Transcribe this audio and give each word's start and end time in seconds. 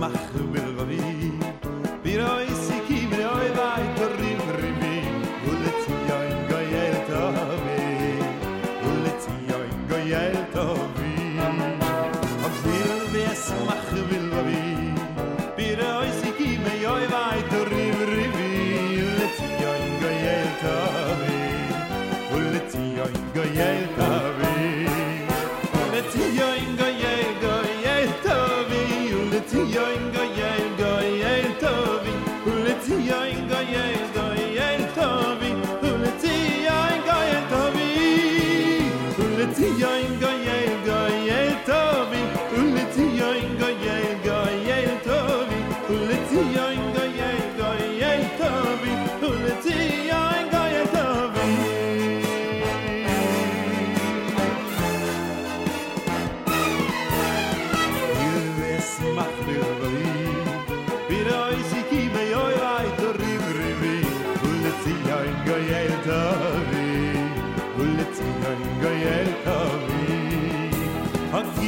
Ves 0.00 0.12
mach 0.12 0.34
vil 0.52 0.79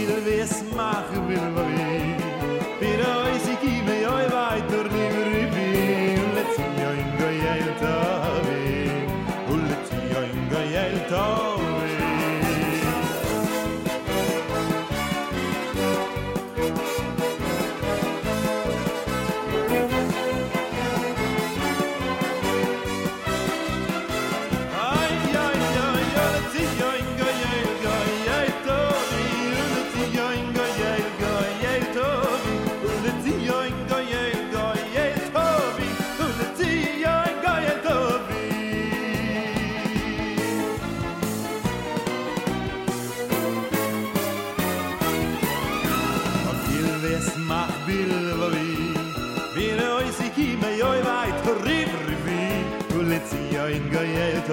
dir 0.06 0.24
wes 0.26 0.54
mach 0.76 1.08
will 1.12 1.26
wir 1.28 1.46
wir 2.80 3.00
oi 3.18 3.34
sie 3.44 3.56
gib 3.62 3.84
mir 3.88 4.08
oi 4.16 4.26
weit 4.34 4.64
dur 4.72 4.86
ni 4.94 5.04
mir 5.14 5.46
bi 5.54 5.68
let's 6.36 6.56
go 6.80 6.90
in 7.02 7.10
go 7.20 7.30
yel 7.44 7.66
ta 7.82 7.96
bi 8.46 8.60
ul 9.54 9.64
in 10.26 10.44
go 10.52 10.62
yel 10.74 10.96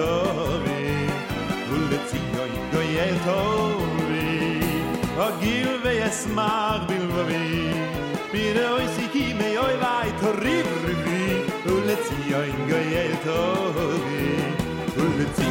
tovi 0.00 0.82
Ule 1.76 1.98
tzioi 2.08 2.54
goye 2.72 3.08
tovi 3.26 4.28
O 5.24 5.28
gil 5.40 5.70
ve 5.82 5.92
yes 6.00 6.20
mag 6.36 6.86
bil 6.88 7.06
vovi 7.14 7.48
Pire 8.32 8.64
oi 8.76 8.86
siki 8.96 9.26
me 9.38 9.50
oi 9.66 9.76
vai 9.84 10.10
tori 10.20 10.58
vri 10.82 11.30
Ule 11.74 11.96
tzioi 12.04 12.52
goye 12.68 13.06
tovi 13.26 14.24
Ule 15.04 15.26
tzioi 15.34 15.48
goye 15.48 15.48
tovi 15.48 15.49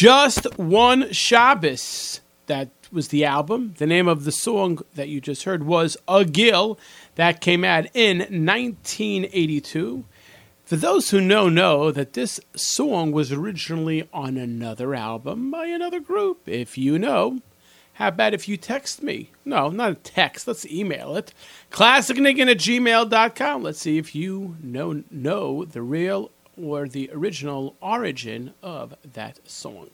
Just 0.00 0.46
One 0.56 1.12
Shabbos. 1.12 2.22
That 2.46 2.70
was 2.90 3.08
the 3.08 3.26
album. 3.26 3.74
The 3.76 3.86
name 3.86 4.08
of 4.08 4.24
the 4.24 4.32
song 4.32 4.78
that 4.94 5.10
you 5.10 5.20
just 5.20 5.42
heard 5.42 5.64
was 5.64 5.98
A 6.08 6.24
Gill. 6.24 6.78
That 7.16 7.42
came 7.42 7.64
out 7.64 7.84
in 7.92 8.20
1982. 8.20 10.06
For 10.64 10.76
those 10.76 11.10
who 11.10 11.20
know, 11.20 11.50
know 11.50 11.92
that 11.92 12.14
this 12.14 12.40
song 12.56 13.12
was 13.12 13.30
originally 13.30 14.08
on 14.10 14.38
another 14.38 14.94
album 14.94 15.50
by 15.50 15.66
another 15.66 16.00
group. 16.00 16.48
If 16.48 16.78
you 16.78 16.98
know, 16.98 17.40
how 17.92 18.08
about 18.08 18.32
if 18.32 18.48
you 18.48 18.56
text 18.56 19.02
me? 19.02 19.32
No, 19.44 19.68
not 19.68 19.92
a 19.92 19.96
text. 19.96 20.48
Let's 20.48 20.64
email 20.64 21.14
it. 21.14 21.34
ClassicNiggin 21.70 22.50
at 22.50 22.56
gmail.com. 22.56 23.62
Let's 23.62 23.80
see 23.80 23.98
if 23.98 24.14
you 24.14 24.56
know, 24.62 25.04
know 25.10 25.66
the 25.66 25.82
real 25.82 26.30
or 26.62 26.88
the 26.88 27.10
original 27.12 27.76
origin 27.80 28.54
of 28.62 28.94
that 29.12 29.38
song. 29.48 29.88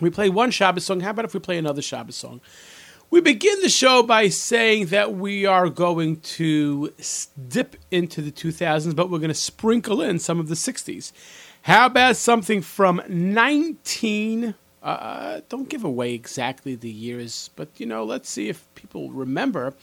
We 0.00 0.10
play 0.10 0.28
one 0.28 0.50
Shabbos 0.50 0.84
song. 0.84 1.00
How 1.00 1.10
about 1.10 1.24
if 1.24 1.34
we 1.34 1.40
play 1.40 1.58
another 1.58 1.82
Shabbos 1.82 2.16
song? 2.16 2.40
We 3.10 3.20
begin 3.20 3.62
the 3.62 3.70
show 3.70 4.02
by 4.02 4.28
saying 4.28 4.86
that 4.86 5.14
we 5.14 5.46
are 5.46 5.70
going 5.70 6.20
to 6.20 6.92
dip 7.48 7.76
into 7.90 8.20
the 8.20 8.30
2000s, 8.30 8.94
but 8.94 9.08
we're 9.10 9.18
going 9.18 9.28
to 9.28 9.34
sprinkle 9.34 10.02
in 10.02 10.18
some 10.18 10.38
of 10.38 10.48
the 10.48 10.54
60s. 10.54 11.12
How 11.62 11.86
about 11.86 12.16
something 12.16 12.60
from 12.60 13.02
19. 13.08 14.54
Uh, 14.82 15.40
don't 15.48 15.68
give 15.68 15.84
away 15.84 16.14
exactly 16.14 16.74
the 16.74 16.90
years, 16.90 17.50
but 17.56 17.68
you 17.78 17.86
know, 17.86 18.04
let's 18.04 18.28
see 18.28 18.48
if 18.48 18.66
people 18.74 19.10
remember 19.10 19.74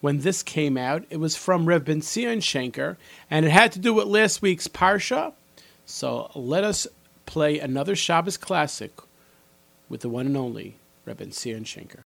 when 0.00 0.20
this 0.20 0.42
came 0.42 0.76
out. 0.76 1.04
It 1.10 1.18
was 1.18 1.36
from 1.36 1.66
Reb 1.66 1.84
Ben 1.84 2.02
Zion 2.02 2.40
Shenker, 2.40 2.96
and 3.30 3.46
it 3.46 3.50
had 3.50 3.72
to 3.72 3.78
do 3.78 3.94
with 3.94 4.06
last 4.06 4.42
week's 4.42 4.68
Parsha. 4.68 5.32
So 5.86 6.30
let 6.34 6.64
us 6.64 6.86
play 7.26 7.58
another 7.58 7.96
Shabbos 7.96 8.36
classic 8.36 8.92
with 9.88 10.00
the 10.00 10.08
one 10.08 10.26
and 10.26 10.36
only 10.36 10.76
Reb 11.06 11.18
Ben 11.18 11.32
Zion 11.32 11.64
Shenker. 11.64 12.02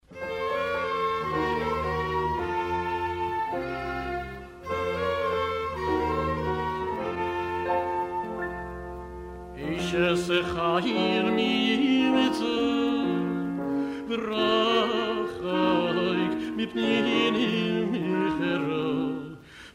es 9.98 10.28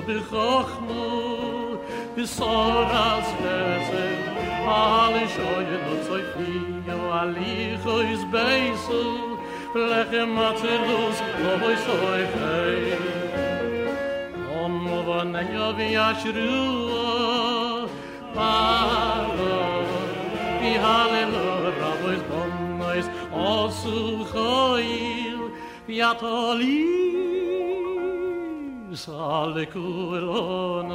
bichochmu 0.06 1.78
bisoras 2.16 3.28
vezel 3.42 4.18
alle 4.68 5.26
shoye 5.34 5.76
no 5.84 5.94
tsoy 6.04 6.24
fio 6.34 6.98
ali 7.20 7.78
khoiz 7.84 8.22
beisu 8.32 9.02
lechem 9.74 10.28
matzelus 10.36 11.18
loy 11.44 11.76
soy 11.86 12.22
hey 12.34 12.82
om 14.62 14.76
von 15.06 15.34
yo 15.54 15.72
vi 15.76 15.88
ashru 16.08 16.60
palo 18.34 19.60
bi 20.60 20.72
hallelujah 20.84 21.72
rabois 21.80 22.22
bonnois 22.30 23.06
osu 23.32 23.96
khoil 24.32 25.40
viatoli 25.88 27.41
sale 28.94 29.66
culono 29.68 30.92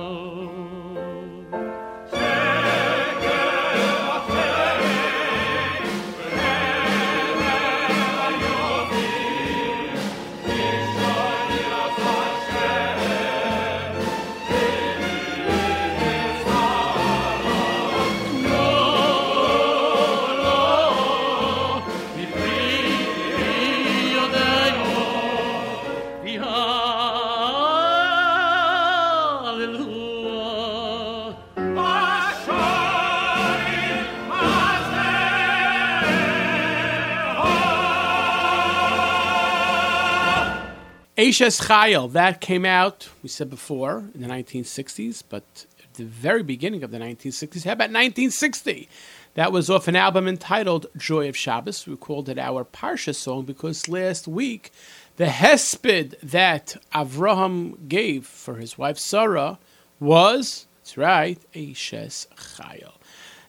Ashes 41.28 41.60
Chayil, 41.60 42.10
that 42.14 42.40
came 42.40 42.64
out, 42.64 43.10
we 43.22 43.28
said 43.28 43.50
before, 43.50 44.06
in 44.16 44.22
the 44.22 44.30
1960s, 44.30 45.24
but 45.28 45.66
at 45.84 45.94
the 45.96 46.06
very 46.06 46.42
beginning 46.42 46.84
of 46.84 46.92
the 46.92 47.00
1960s. 47.00 47.66
How 47.66 47.74
about 47.74 47.90
1960? 47.90 48.88
That 49.34 49.52
was 49.52 49.70
off 49.70 49.90
an 49.90 49.98
album 49.98 50.26
entitled 50.26 50.86
Joy 50.96 51.28
of 51.28 51.36
Shabbos. 51.36 51.86
We 51.86 51.98
called 51.98 52.30
it 52.30 52.40
our 52.40 52.64
Parsha 52.64 53.14
song 53.14 53.44
because 53.44 53.90
last 53.90 54.26
week, 54.26 54.72
the 55.18 55.26
hesped 55.26 56.18
that 56.22 56.78
Avraham 56.96 57.90
gave 57.90 58.26
for 58.26 58.56
his 58.56 58.78
wife 58.78 58.98
Sarah 58.98 59.60
was, 60.00 60.66
that's 60.78 60.96
right, 60.96 61.40
Ashes 61.54 62.28
Chayil. 62.38 62.94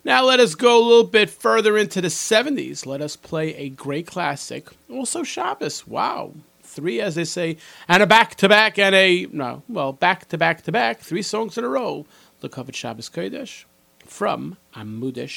Now 0.02 0.24
let 0.24 0.40
us 0.40 0.56
go 0.56 0.82
a 0.82 0.84
little 0.84 1.04
bit 1.04 1.30
further 1.30 1.78
into 1.78 2.00
the 2.00 2.08
70s. 2.08 2.86
Let 2.86 3.02
us 3.02 3.14
play 3.14 3.54
a 3.54 3.68
great 3.68 4.08
classic. 4.08 4.66
Also 4.90 5.22
Shabbos. 5.22 5.86
Wow. 5.86 6.32
Three, 6.78 7.00
as 7.00 7.16
they 7.16 7.24
say, 7.24 7.56
and 7.88 8.04
a 8.04 8.06
back 8.06 8.36
to 8.36 8.48
back 8.48 8.78
and 8.78 8.94
a, 8.94 9.26
no, 9.32 9.64
well, 9.68 9.92
back 9.92 10.28
to 10.28 10.38
back 10.38 10.62
to 10.62 10.70
back, 10.70 11.00
three 11.00 11.22
songs 11.22 11.58
in 11.58 11.64
a 11.64 11.68
row. 11.68 12.06
Up 12.40 12.56
at 12.56 12.76
Shabbos 12.76 13.10
Kodesh 13.10 13.64
from 14.06 14.58
Amudeh 14.76 15.28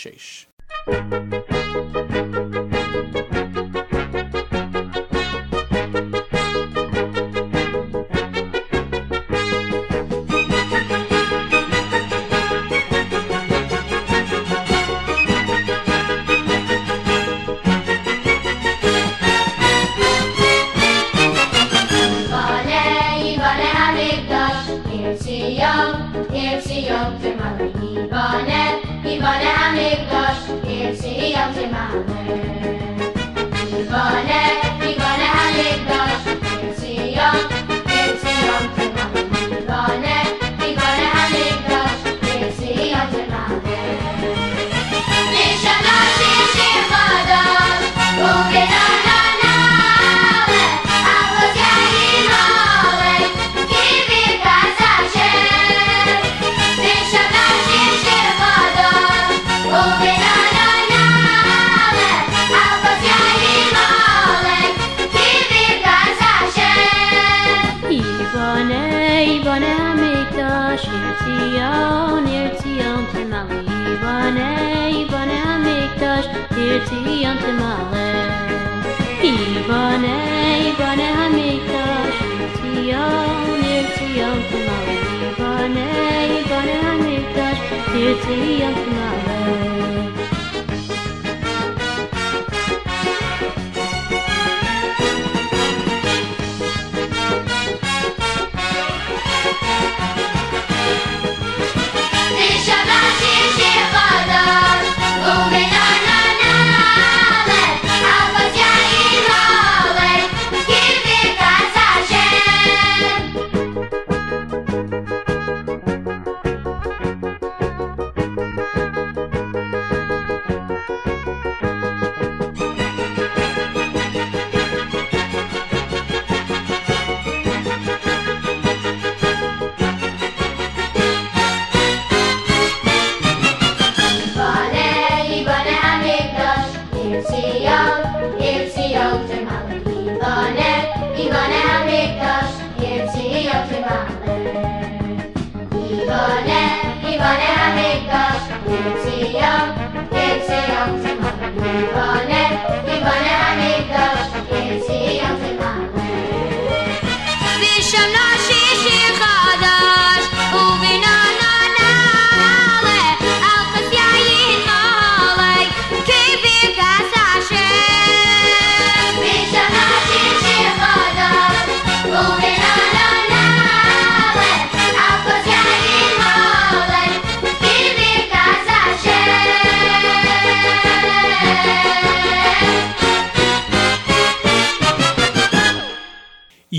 Sheish. 151.62 152.31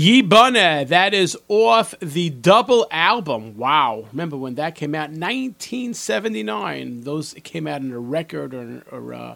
Yibane, 0.03 0.85
that 0.89 1.13
is 1.13 1.37
off 1.47 1.95
the 2.01 2.29
double 2.29 2.85
album. 2.91 3.55
Wow. 3.55 4.03
Remember 4.11 4.35
when 4.35 4.55
that 4.55 4.75
came 4.75 4.93
out? 4.93 5.11
1979. 5.11 7.05
Those 7.05 7.33
came 7.45 7.67
out 7.67 7.79
in 7.79 7.93
a 7.93 7.99
record 7.99 8.53
or, 8.53 8.83
or, 8.91 9.13
uh, 9.13 9.35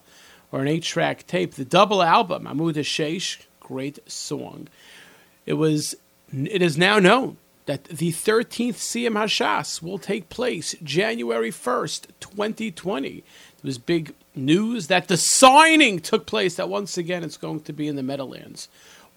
or 0.51 0.59
an 0.59 0.67
eight 0.67 0.83
track 0.83 1.25
tape. 1.25 1.53
The 1.53 1.63
double 1.63 2.03
album, 2.03 2.43
Amudeh 2.43 2.83
Sheish, 2.83 3.45
great 3.61 3.99
song. 4.11 4.67
It 5.45 5.53
was. 5.53 5.95
It 6.33 6.61
is 6.61 6.77
now 6.77 6.99
known 6.99 7.37
that 7.65 7.85
the 7.85 8.11
13th 8.11 8.75
Siyum 8.75 9.13
Hashas 9.13 9.81
will 9.81 9.97
take 9.97 10.27
place 10.27 10.75
January 10.83 11.51
1st, 11.51 12.07
2020. 12.19 13.09
There 13.11 13.23
was 13.63 13.77
big 13.77 14.13
news 14.35 14.87
that 14.87 15.07
the 15.07 15.15
signing 15.15 15.99
took 15.99 16.25
place, 16.25 16.55
that 16.55 16.67
once 16.67 16.97
again 16.97 17.23
it's 17.23 17.37
going 17.37 17.61
to 17.61 17.71
be 17.71 17.87
in 17.87 17.95
the 17.95 18.03
Meadowlands. 18.03 18.67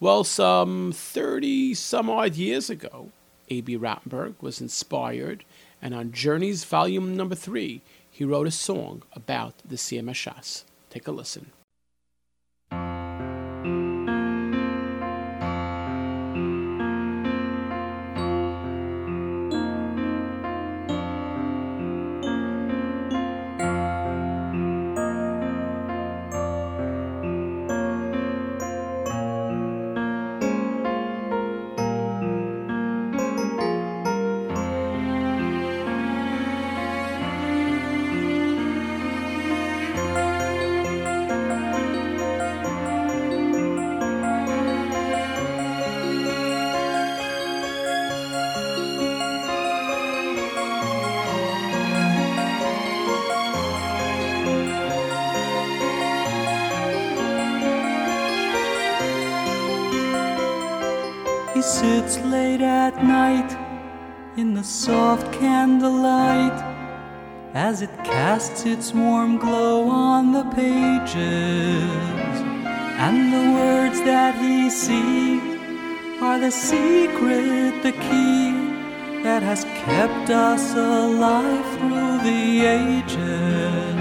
Well, 0.01 0.23
some 0.23 0.91
30 0.93 1.75
some 1.75 2.09
odd 2.09 2.33
years 2.33 2.71
ago, 2.71 3.11
Abie 3.51 3.77
Rotenberg 3.77 4.33
was 4.41 4.59
inspired, 4.59 5.45
and 5.79 5.93
on 5.93 6.11
Journeys 6.11 6.63
Volume 6.63 7.15
Number 7.15 7.35
3, 7.35 7.83
he 8.09 8.25
wrote 8.25 8.47
a 8.47 8.51
song 8.51 9.03
about 9.13 9.59
the 9.63 9.75
Hashas. 9.75 10.63
Take 10.89 11.07
a 11.07 11.11
listen. 11.11 11.51
He 61.61 61.67
sits 61.67 62.17
late 62.21 62.61
at 62.61 63.03
night 63.03 63.51
in 64.35 64.55
the 64.55 64.63
soft 64.63 65.31
candlelight 65.31 66.59
as 67.53 67.83
it 67.83 67.93
casts 68.03 68.65
its 68.65 68.95
warm 68.95 69.37
glow 69.37 69.87
on 69.87 70.31
the 70.31 70.43
pages. 70.55 72.35
And 73.05 73.31
the 73.31 73.51
words 73.59 73.99
that 73.99 74.33
he 74.43 74.71
sees 74.71 75.59
are 76.19 76.39
the 76.39 76.49
secret, 76.49 77.83
the 77.83 77.91
key 77.91 79.21
that 79.21 79.43
has 79.43 79.63
kept 79.85 80.31
us 80.31 80.73
alive 80.73 81.65
through 81.77 82.17
the 82.29 82.65
ages. 82.81 83.95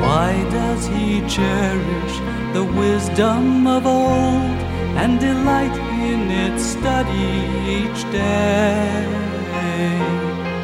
Why 0.00 0.30
does 0.52 0.86
he 0.86 1.22
cherish 1.22 2.16
the 2.54 2.62
wisdom 2.62 3.66
of 3.66 3.84
old? 3.84 4.59
And 4.96 5.20
delight 5.20 5.76
in 6.08 6.30
its 6.30 6.62
study 6.64 7.30
each 7.78 8.02
day? 8.12 9.20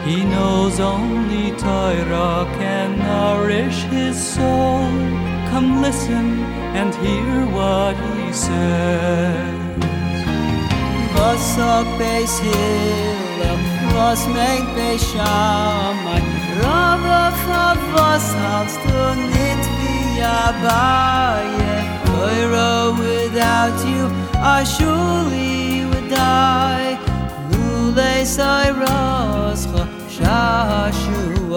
He 0.06 0.24
knows 0.24 0.78
only 0.78 1.50
Torah 1.58 2.46
can 2.58 2.98
nourish 2.98 3.82
his 3.90 4.16
soul. 4.16 4.86
Come 5.50 5.82
listen 5.82 6.44
and 6.78 6.94
hear 6.94 7.46
what 7.56 7.96
he 8.14 8.32
says. 8.32 9.56
Du 18.86 19.14
nicht 19.14 19.66
Torah 22.26 22.90
without 22.98 23.78
you, 23.86 24.02
I 24.56 24.64
surely 24.64 25.86
would 25.88 26.08
die. 26.10 26.98
Lule 27.50 28.14
Sairoscha, 28.34 29.82
Shashuai. 30.14 31.50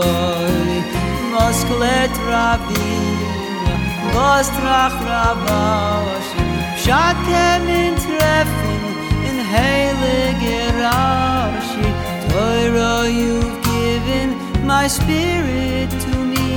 Mosklet 1.34 2.14
Ravina, 2.30 3.74
Vostrach 4.14 4.98
Ravashi. 5.10 6.46
Shakem 6.84 7.66
in 7.84 7.94
Treffen, 8.06 8.82
in 9.28 9.38
Heilige 9.54 10.62
Rashi. 10.82 11.88
Torah 12.30 13.04
you've 13.20 13.58
given 13.74 14.28
my 14.68 14.86
spirit 14.88 15.90
to 16.06 16.14
me. 16.34 16.52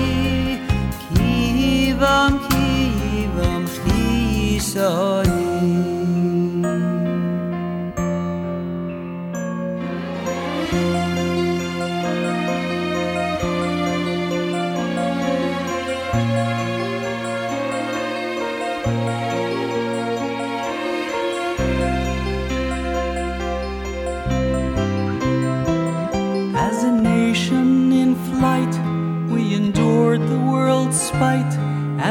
Kivam, 1.15 2.33
chisoni. 4.73 5.22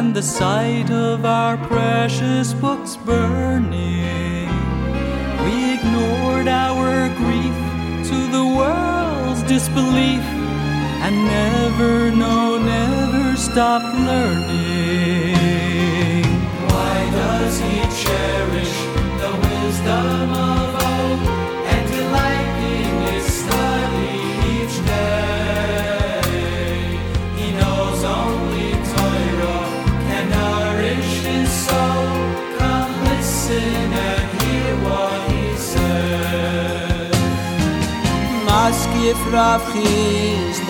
And 0.02 0.16
the 0.16 0.24
sight 0.24 0.90
of 0.90 1.26
our 1.26 1.58
precious 1.58 2.54
books 2.54 2.98
burning. 3.06 4.50
We 5.44 5.76
ignored 5.76 6.48
our 6.48 7.08
grief 7.22 7.58
to 8.10 8.18
the 8.36 8.46
world's 8.60 9.44
disbelief 9.44 10.24
and 11.06 11.16
never, 11.38 12.10
no, 12.10 12.58
never 12.58 13.36
stopped 13.38 13.94
learning. 14.10 15.36
Why 16.74 16.98
does 17.22 17.60
he 17.60 17.78
cherish 18.04 18.76
the 19.24 19.34
wisdom 19.46 20.32
of 20.32 20.71
je 39.04 39.16
vrouw 39.30 39.60
geest 39.60 40.62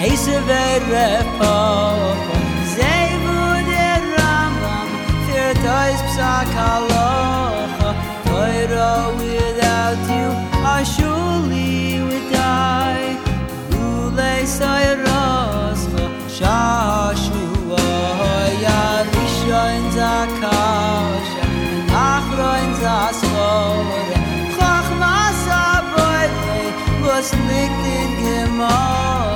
Hij 0.00 0.16
ze 0.16 0.44
werden 0.46 1.26
papa. 1.38 2.14
Zij 2.76 3.10
woede 3.24 3.74
er 3.74 4.02
rambam 4.16 4.88
Voor 5.26 5.38
het 5.38 5.66
huis 5.66 6.00
psaak 6.02 6.46
aloha 6.72 7.90
Toiro 8.24 9.16
without 9.16 9.98
you 10.08 10.28
I 10.80 10.84
surely 10.84 12.00
would 12.00 12.28
die. 12.30 13.16
Ule 13.80 14.46
soy 14.46 14.86
rosva 15.04 16.04
Shashua 16.36 17.86
Ya 18.64 18.84
rishon 19.12 19.82
zakasha 19.96 21.44
Achron 22.10 22.68
zaskova 22.82 23.87
in 28.60 29.27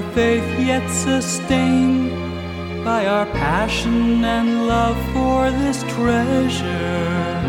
our 0.00 0.12
faith 0.14 0.58
yet 0.58 0.88
sustained 0.88 2.10
by 2.84 3.06
our 3.06 3.26
passion 3.26 4.24
and 4.24 4.66
love 4.66 4.96
for 5.12 5.50
this 5.50 5.82
treasure. 5.94 7.42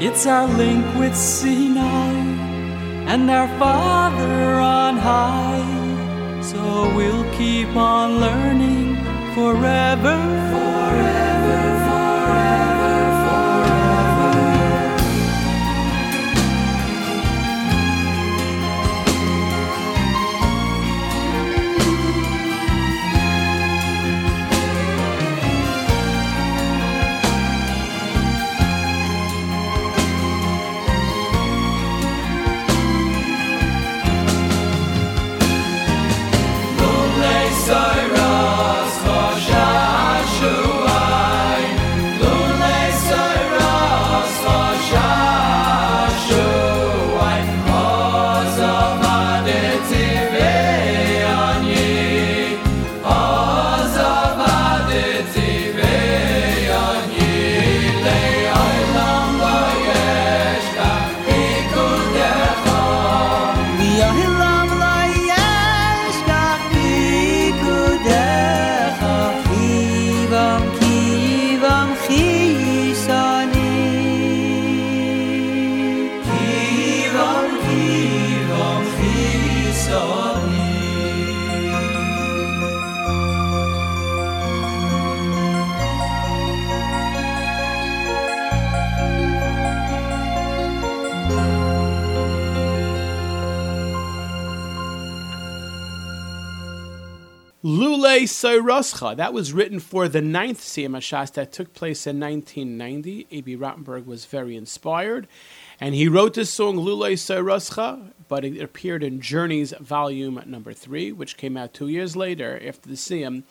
It's 0.00 0.26
our 0.26 0.48
link 0.48 0.84
with 0.98 1.14
Sinai 1.14 2.12
and 3.12 3.30
our 3.30 3.48
Father 3.58 4.54
on 4.54 4.96
high. 4.96 6.40
So 6.42 6.60
we'll 6.96 7.30
keep 7.34 7.76
on 7.76 8.18
learning 8.18 8.96
forever. 9.34 10.18
Forever, 10.52 11.19
Lule 98.20 98.26
Soiroscha. 98.26 99.16
That 99.16 99.32
was 99.32 99.54
written 99.54 99.80
for 99.80 100.06
the 100.06 100.20
ninth 100.20 100.60
Siyum 100.60 100.90
Hashas 100.90 101.32
that 101.32 101.52
took 101.52 101.72
place 101.72 102.06
in 102.06 102.20
1990. 102.20 103.26
Abie 103.32 103.56
Rotenberg 103.56 104.04
was 104.04 104.26
very 104.26 104.56
inspired. 104.56 105.26
And 105.80 105.94
he 105.94 106.06
wrote 106.06 106.34
this 106.34 106.52
song, 106.52 106.76
Lule 106.76 107.12
Soiroscha, 107.12 108.12
but 108.28 108.44
it 108.44 108.60
appeared 108.60 109.02
in 109.02 109.22
Journeys 109.22 109.72
Volume 109.80 110.42
Number 110.44 110.74
3, 110.74 111.12
which 111.12 111.38
came 111.38 111.56
out 111.56 111.72
two 111.72 111.88
years 111.88 112.14
later 112.14 112.60
after 112.66 112.90
the 112.90 112.96
Siyum 112.96 113.44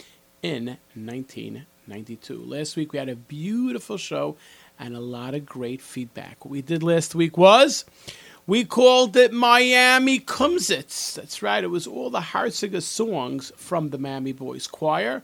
in 0.44 0.78
1992. 0.94 2.44
Last 2.46 2.76
week 2.76 2.94
we 2.94 3.00
had 3.00 3.10
a 3.10 3.16
beautiful 3.16 3.98
show 3.98 4.38
and 4.78 4.96
a 4.96 5.00
lot 5.00 5.34
of 5.34 5.48
great 5.48 5.82
feedback. 5.82 6.46
What 6.46 6.52
we 6.52 6.62
did 6.62 6.84
last 6.84 7.16
week 7.16 7.38
was 7.38 7.86
we 8.50 8.66
called 8.66 9.16
it 9.16 9.32
Miami 9.32 10.20
Kumsitz. 10.20 11.14
That's 11.14 11.44
right, 11.44 11.64
it 11.64 11.68
was 11.68 11.86
all 11.86 12.10
the 12.10 12.20
Harziger 12.20 12.82
songs 12.82 13.52
from 13.56 13.92
the 13.92 14.00
Miami 14.00 14.32
Boys 14.32 14.66
Choir. 14.66 15.22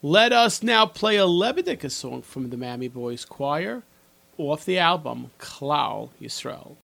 Let 0.00 0.32
us 0.32 0.62
now 0.62 0.86
play 0.86 1.16
a 1.16 1.26
Lebedika 1.26 1.90
song 1.90 2.22
from 2.22 2.50
the 2.50 2.56
Miami 2.56 2.86
Boys 2.86 3.24
Choir 3.24 3.82
off 4.36 4.64
the 4.64 4.78
album 4.78 5.32
Klal 5.40 6.10
Yisrael. 6.22 6.76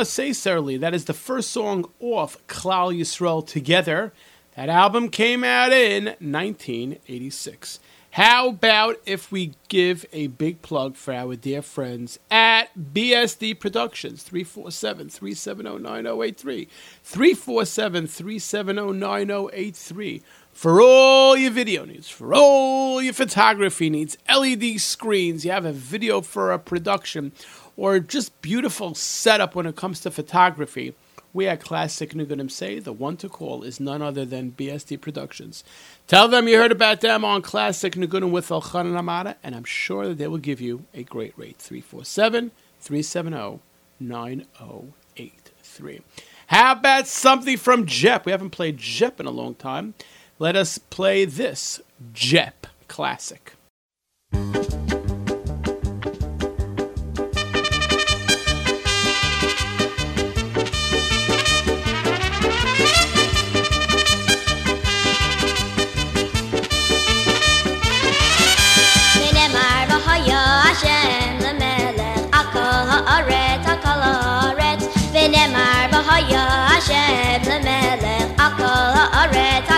Ata 0.00 0.08
Seserli. 0.08 0.80
That 0.80 0.94
is 0.94 1.04
the 1.04 1.12
first 1.12 1.50
song 1.50 1.84
off 2.00 2.38
Klal 2.46 2.98
Yisrael 2.98 3.46
Together. 3.46 4.14
That 4.56 4.70
album 4.70 5.10
came 5.10 5.44
out 5.44 5.74
in 5.74 6.16
1986. 6.20 7.80
How 8.12 8.48
about 8.48 8.96
if 9.04 9.30
we 9.30 9.52
give 9.68 10.06
a 10.10 10.28
big 10.28 10.62
plug 10.62 10.96
for 10.96 11.12
our 11.12 11.36
dear 11.36 11.60
friends 11.60 12.18
at 12.30 12.68
BSD 12.94 13.60
Productions, 13.60 14.22
347 14.22 15.10
370 15.10 15.78
9083. 15.82 16.68
347 17.02 18.06
370 18.06 18.92
9083. 18.94 20.22
For 20.52 20.80
all 20.80 21.36
your 21.36 21.52
video 21.52 21.84
needs, 21.84 22.08
for 22.08 22.34
all 22.34 23.00
your 23.00 23.12
photography 23.12 23.90
needs, 23.90 24.18
LED 24.34 24.80
screens, 24.80 25.44
you 25.44 25.52
have 25.52 25.64
a 25.64 25.72
video 25.72 26.20
for 26.20 26.52
a 26.52 26.58
production, 26.58 27.32
or 27.80 27.98
just 27.98 28.42
beautiful 28.42 28.94
setup 28.94 29.54
when 29.54 29.64
it 29.64 29.74
comes 29.74 30.00
to 30.00 30.10
photography, 30.10 30.94
we 31.32 31.48
at 31.48 31.62
Classic 31.62 32.12
Nugunim 32.12 32.50
say 32.50 32.78
the 32.78 32.92
one 32.92 33.16
to 33.16 33.26
call 33.26 33.62
is 33.62 33.80
none 33.80 34.02
other 34.02 34.26
than 34.26 34.52
BSD 34.52 35.00
Productions. 35.00 35.64
Tell 36.06 36.28
them 36.28 36.46
you 36.46 36.58
heard 36.58 36.72
about 36.72 37.00
them 37.00 37.24
on 37.24 37.40
Classic 37.40 37.94
Nugunim 37.94 38.32
with 38.32 38.50
Elchanan 38.50 38.98
Amada, 38.98 39.38
and 39.42 39.54
I'm 39.54 39.64
sure 39.64 40.08
that 40.08 40.18
they 40.18 40.26
will 40.26 40.36
give 40.36 40.60
you 40.60 40.84
a 40.92 41.04
great 41.04 41.32
rate 41.38 41.56
347 41.56 42.50
370 42.80 43.60
9083. 43.98 46.00
How 46.48 46.72
about 46.72 47.06
something 47.06 47.56
from 47.56 47.86
Jep? 47.86 48.26
We 48.26 48.32
haven't 48.32 48.50
played 48.50 48.76
Jep 48.76 49.20
in 49.20 49.24
a 49.24 49.30
long 49.30 49.54
time. 49.54 49.94
Let 50.38 50.54
us 50.54 50.76
play 50.76 51.24
this 51.24 51.80
Jep 52.12 52.66
classic. 52.88 53.54
red 79.28 79.69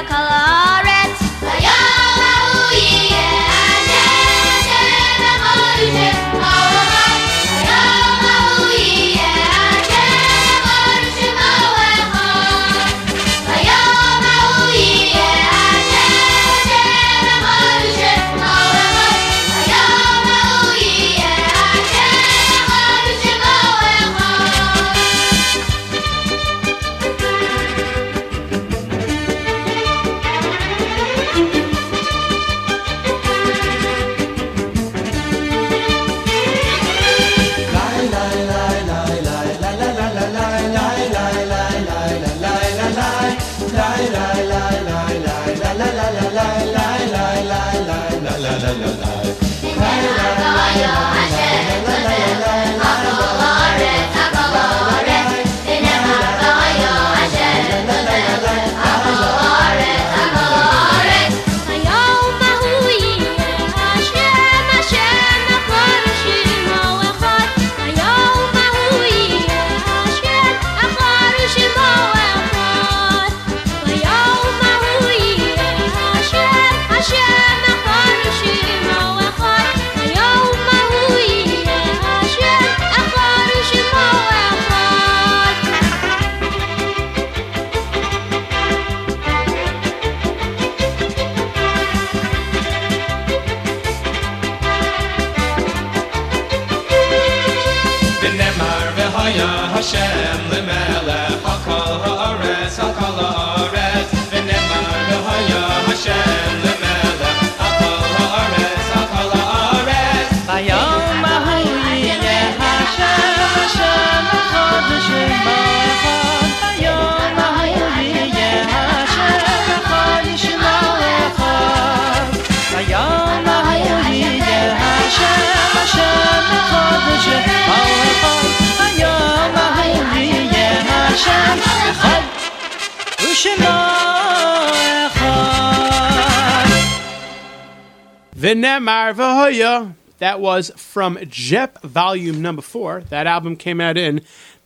That 140.23 140.39
was 140.39 140.71
from 140.77 141.19
Jep 141.27 141.83
Volume 141.83 142.41
Number 142.41 142.63
Four. 142.63 143.01
That 143.09 143.27
album 143.27 143.57
came 143.57 143.81
out 143.81 143.99
in 143.99 144.19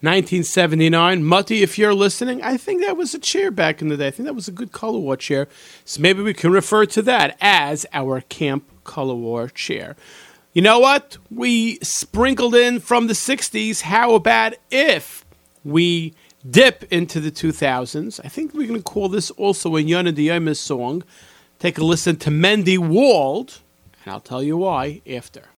1979. 0.02 1.24
Mutty, 1.24 1.62
if 1.62 1.78
you're 1.78 1.94
listening, 1.94 2.42
I 2.42 2.58
think 2.58 2.82
that 2.82 2.98
was 2.98 3.14
a 3.14 3.18
chair 3.18 3.50
back 3.50 3.80
in 3.80 3.88
the 3.88 3.96
day. 3.96 4.08
I 4.08 4.10
think 4.10 4.26
that 4.26 4.34
was 4.34 4.48
a 4.48 4.52
good 4.52 4.70
color 4.70 4.98
war 4.98 5.16
chair. 5.16 5.48
So 5.86 6.02
maybe 6.02 6.20
we 6.22 6.34
can 6.34 6.52
refer 6.52 6.84
to 6.84 7.00
that 7.00 7.38
as 7.40 7.86
our 7.94 8.20
Camp 8.20 8.64
Color 8.84 9.14
War 9.14 9.48
chair. 9.48 9.96
You 10.52 10.60
know 10.60 10.78
what? 10.78 11.16
We 11.30 11.76
sprinkled 11.76 12.54
in 12.54 12.78
from 12.78 13.06
the 13.06 13.14
60s. 13.14 13.80
How 13.80 14.14
about 14.14 14.56
if 14.70 15.24
we 15.64 16.12
dip 16.46 16.84
into 16.92 17.18
the 17.18 17.30
2000s? 17.30 18.20
I 18.22 18.28
think 18.28 18.52
we're 18.52 18.68
going 18.68 18.82
to 18.82 18.84
call 18.84 19.08
this 19.08 19.30
also 19.30 19.74
a 19.76 19.80
Yonah 19.80 20.12
Diyomis 20.12 20.58
song. 20.58 21.02
Take 21.58 21.78
a 21.78 21.82
listen 21.82 22.16
to 22.16 22.28
Mendy 22.28 22.76
Wald, 22.76 23.60
and 24.06 24.12
I'll 24.14 24.20
tell 24.20 24.42
you 24.42 24.56
why 24.56 25.02
after. 25.06 25.50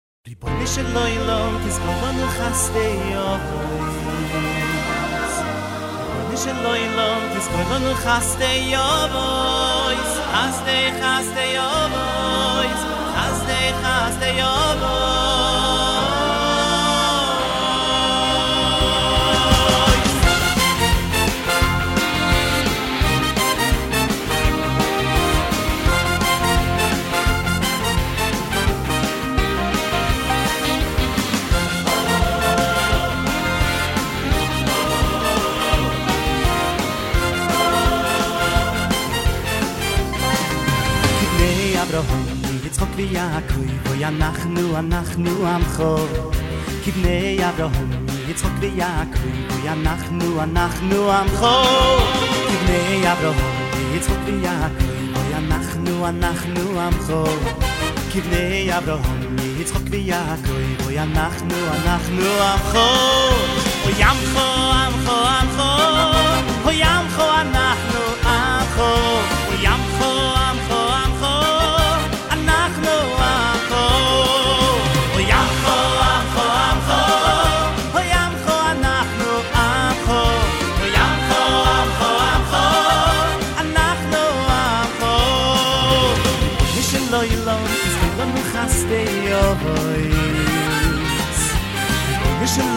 אנחנו, 44.80 45.48
עמך. 45.48 45.84
כבני 46.86 47.38
אברהם, 47.50 48.06
יצחוק 48.30 48.52
ויעקב, 48.60 49.20
בואי 49.50 49.70
אנחנו, 49.70 50.42
עמך. 51.12 51.46
כבני 52.48 53.12
אברהם, 53.12 53.70
יצחוק 53.96 54.18
ויעקב, 54.26 54.86
אנחנו, 55.38 56.08
אנחנו 56.08 56.80
עמך. 56.80 57.14
כבני 58.12 58.78
אברהם, 58.78 59.36
יצחוק 59.60 59.84
ויעקב, 59.90 60.84
בואי 60.84 61.00
אנחנו, 61.00 61.56
אנחנו 61.86 62.24
עמך. 62.42 62.78
אוי 63.86 64.04
עמך, 64.04 64.38
עמך, 64.74 65.10
עמך, 65.10 65.62
אוי 66.66 66.84
עמך, 66.84 67.20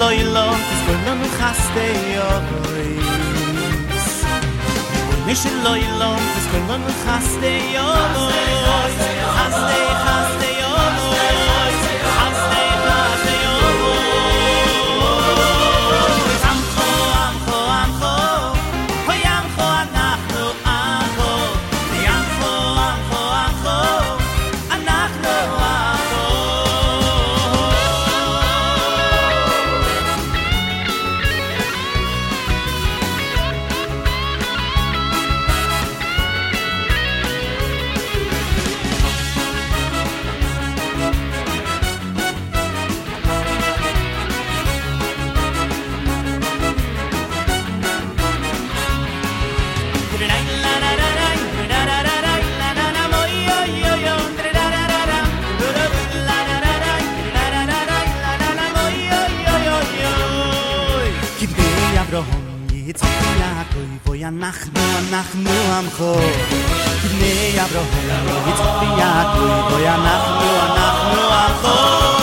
loy 0.00 0.16
is 0.16 0.82
going 0.86 1.04
to 1.04 1.14
make 1.16 1.42
us 1.42 1.58
stay 1.68 2.16
on 2.16 2.40
the 2.50 2.58
loy 5.64 5.82
is 6.38 6.46
going 6.52 6.66
to 6.68 6.78
make 6.78 7.06
us 7.16 7.24
stay 7.36 7.76
on 7.76 8.08
the 8.14 8.20
loilon 8.66 8.88
is 8.88 9.60
going 9.70 10.49
אנחנו, 64.30 64.80
אנחנו 65.08 65.50
עמכו. 65.50 66.14
בני 67.10 67.56
אברהם, 67.62 68.48
יצחק 68.48 68.82
ויעקב, 68.82 69.72
אוי 69.72 69.88
אנחנו, 69.88 70.50
אנחנו 70.66 71.20
עמכו 71.20 72.19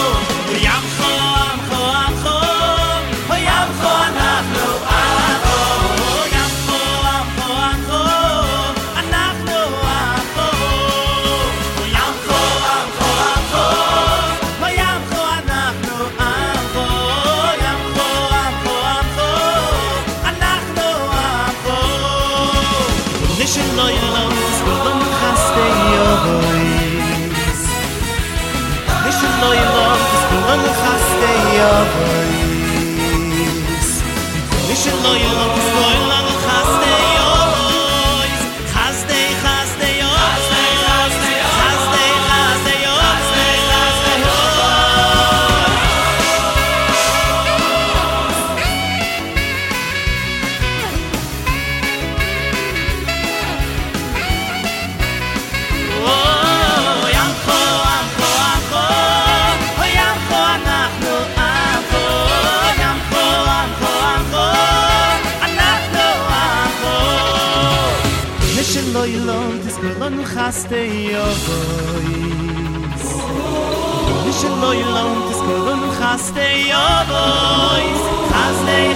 תזכור 76.17 76.17
לנו 76.17 76.17
חסדי 76.17 76.71
יובויס 76.71 78.01
חסדי, 78.31 78.95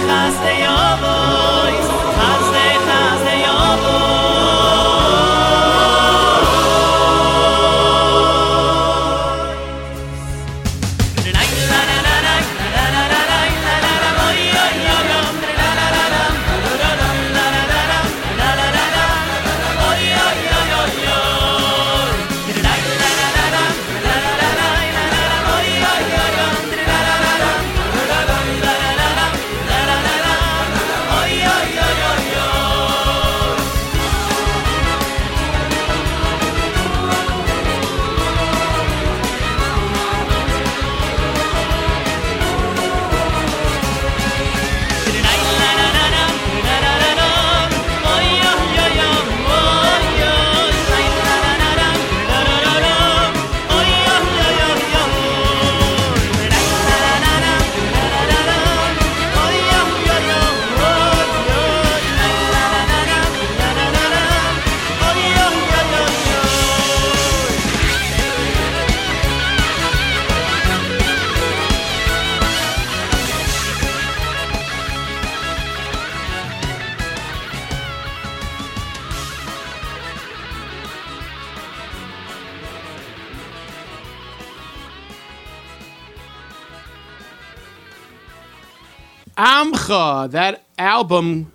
Amcha, 90.22 90.30
that 90.32 90.64
album, 90.78 91.52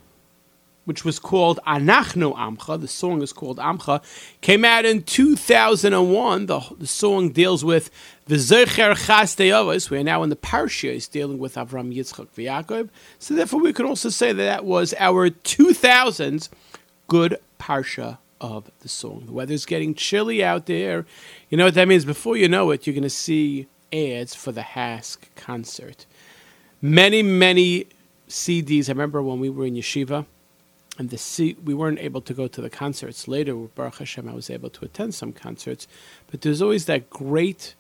which 0.86 1.03
was 1.03 1.20
called 1.20 1.59
Anachno 1.68 2.36
Amcha, 2.36 2.80
the 2.80 2.88
song 2.88 3.22
is 3.22 3.34
called 3.34 3.57
Amcha, 3.57 4.01
came 4.41 4.63
out 4.63 4.86
in 4.86 5.03
2001. 5.03 6.45
The, 6.45 6.59
the 6.78 6.88
song 6.88 7.30
deals 7.32 7.63
with 7.63 7.89
V'zecher 8.28 8.93
Chasdei 8.93 9.49
Avos. 9.49 9.89
We 9.89 9.99
are 9.99 10.03
now 10.03 10.24
in 10.24 10.30
the 10.30 10.36
Parsha, 10.36 10.93
is 10.93 11.07
dealing 11.07 11.39
with 11.39 11.55
Avram 11.55 11.93
Yitzchak 11.93 12.28
V'Yaakov. 12.36 12.89
So 13.20 13.34
therefore, 13.34 13.61
we 13.61 13.74
can 13.74 13.86
also 13.86 14.09
say 14.09 14.32
that 14.32 14.43
that 14.43 14.65
was 14.65 14.93
our 14.97 15.30
2000s 15.30 16.49
good 17.07 17.38
Parsha 17.59 18.18
of 18.39 18.70
the 18.82 18.89
song. 18.89 19.24
The 19.26 19.32
weather's 19.32 19.65
getting 19.65 19.95
chilly 19.95 20.43
out 20.43 20.68
there. 20.68 21.05
You 21.49 21.57
know 21.57 21.65
what 21.65 21.74
that 21.74 21.88
means? 21.88 22.05
Before 22.05 22.38
you 22.38 22.47
know 22.47 22.70
it, 22.72 22.86
you're 22.86 22.93
going 22.93 23.03
to 23.03 23.09
see 23.09 23.68
ads 23.91 24.36
for 24.36 24.51
the 24.51 24.61
HASC 24.61 25.18
concert 25.36 26.05
many 26.82 27.24
many 27.24 27.88
CDs. 28.28 28.90
I 28.90 28.92
remember 28.92 29.22
when 29.22 29.40
we 29.40 29.50
were 29.50 29.66
in 29.66 29.76
yeshiva, 29.76 30.26
and 30.98 31.10
the 31.10 31.18
C- 31.18 31.58
we 31.64 31.74
weren't 31.74 32.00
able 32.00 32.22
to 32.22 32.34
go 32.34 32.48
to 32.48 32.62
the 32.62 32.70
concerts. 32.70 33.28
Later, 33.28 33.56
Baruch 33.56 33.98
Hashem, 34.00 34.28
I 34.28 34.34
was 34.34 34.50
able 34.50 34.70
to 34.72 34.86
attend 34.86 35.16
some 35.16 35.34
concerts, 35.34 35.88
but 36.30 36.42
there's 36.42 36.62
always 36.62 36.86
that 36.86 37.10
great 37.10 37.76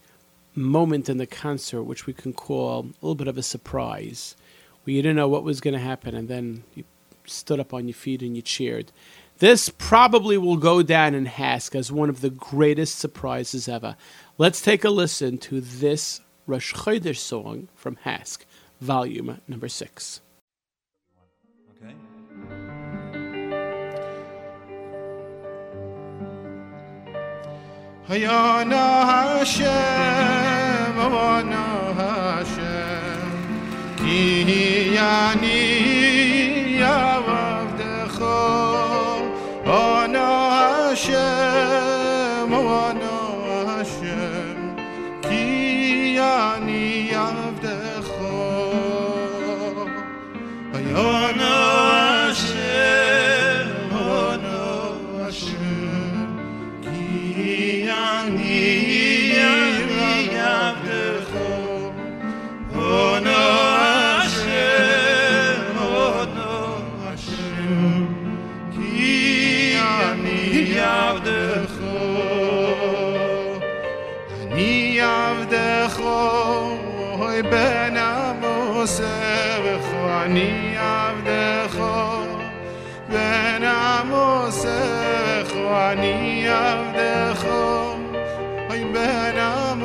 moment 0.55 1.09
in 1.09 1.17
the 1.17 1.27
concert 1.27 1.83
which 1.83 2.05
we 2.05 2.13
can 2.13 2.33
call 2.33 2.79
a 2.79 3.05
little 3.05 3.15
bit 3.15 3.27
of 3.27 3.37
a 3.37 3.43
surprise, 3.43 4.35
where 4.83 4.95
you 4.95 5.01
didn't 5.01 5.17
know 5.17 5.27
what 5.27 5.43
was 5.43 5.61
going 5.61 5.73
to 5.73 5.79
happen, 5.79 6.15
and 6.15 6.27
then 6.27 6.63
you 6.75 6.83
stood 7.25 7.59
up 7.59 7.73
on 7.73 7.87
your 7.87 7.95
feet 7.95 8.21
and 8.21 8.35
you 8.35 8.41
cheered. 8.41 8.91
This 9.39 9.69
probably 9.69 10.37
will 10.37 10.57
go 10.57 10.81
down 10.81 11.13
in 11.13 11.27
HASC 11.27 11.75
as 11.75 11.91
one 11.91 12.09
of 12.09 12.21
the 12.21 12.31
greatest 12.31 12.97
surprises 12.97 13.67
ever. 13.67 13.95
Let's 14.37 14.61
take 14.61 14.83
a 14.83 14.89
listen 14.89 15.37
to 15.39 15.61
this 15.61 16.21
Rosh 16.47 16.73
Chodesh 16.73 17.17
song 17.17 17.67
from 17.75 17.97
HASC, 18.05 18.45
volume 18.81 19.41
number 19.47 19.67
six. 19.67 20.21
Okay. 21.79 21.93
Hayana 28.07 28.85
Hashem, 29.05 29.67
Havana 30.95 31.65
Hashem, 31.99 33.27
Ki 33.97 34.43
oy 77.37 77.43
ben 77.43 77.97
amos 77.97 78.99
er 78.99 79.63
khani 79.87 80.75
avde 80.75 81.69
kho 81.75 82.25
ben 83.11 83.63
amos 83.63 84.65
er 84.65 85.45
khani 85.51 86.47
avde 86.47 87.13
kho 87.41 87.61
oy 88.71 88.83
ben 88.93 89.37
kho 89.37 89.77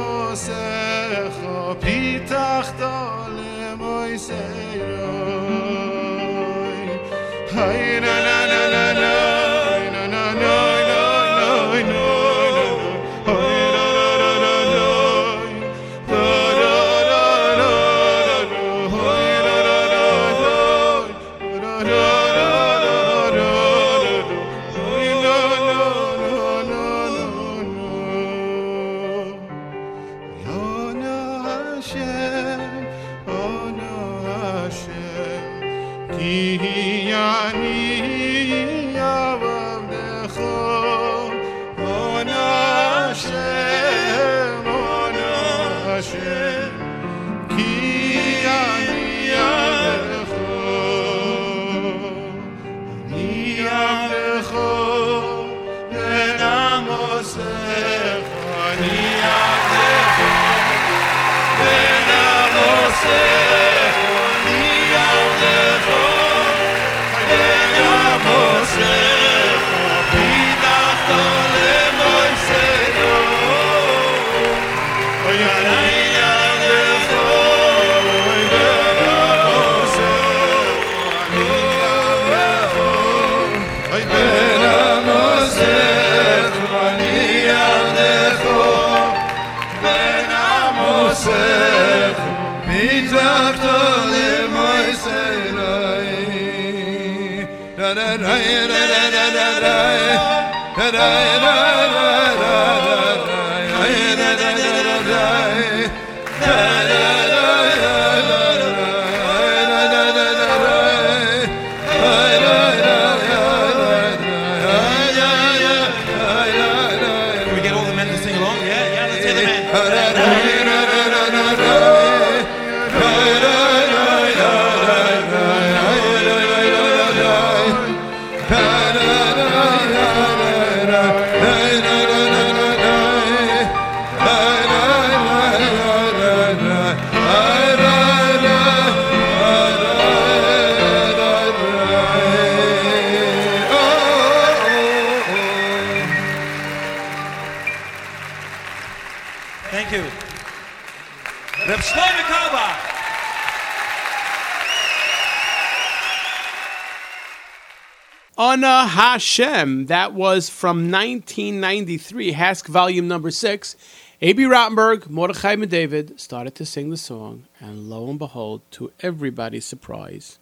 Hashem. 159.13 159.87
That 159.87 160.15
was 160.15 160.49
from 160.49 160.91
1993, 160.91 162.33
HASC 162.33 162.67
volume 162.67 163.09
number 163.09 163.31
six. 163.31 163.77
Abie 164.23 164.45
Rotenberg, 164.45 165.11
Mordechai 165.11 165.53
and 165.53 165.69
David 165.69 166.19
started 166.19 166.55
to 166.55 166.65
sing 166.65 166.89
the 166.89 166.97
song, 166.97 167.45
and 167.61 167.91
lo 167.91 168.09
and 168.09 168.19
behold, 168.19 168.63
to 168.71 168.91
everybody's 169.01 169.67
surprise, 169.67 170.39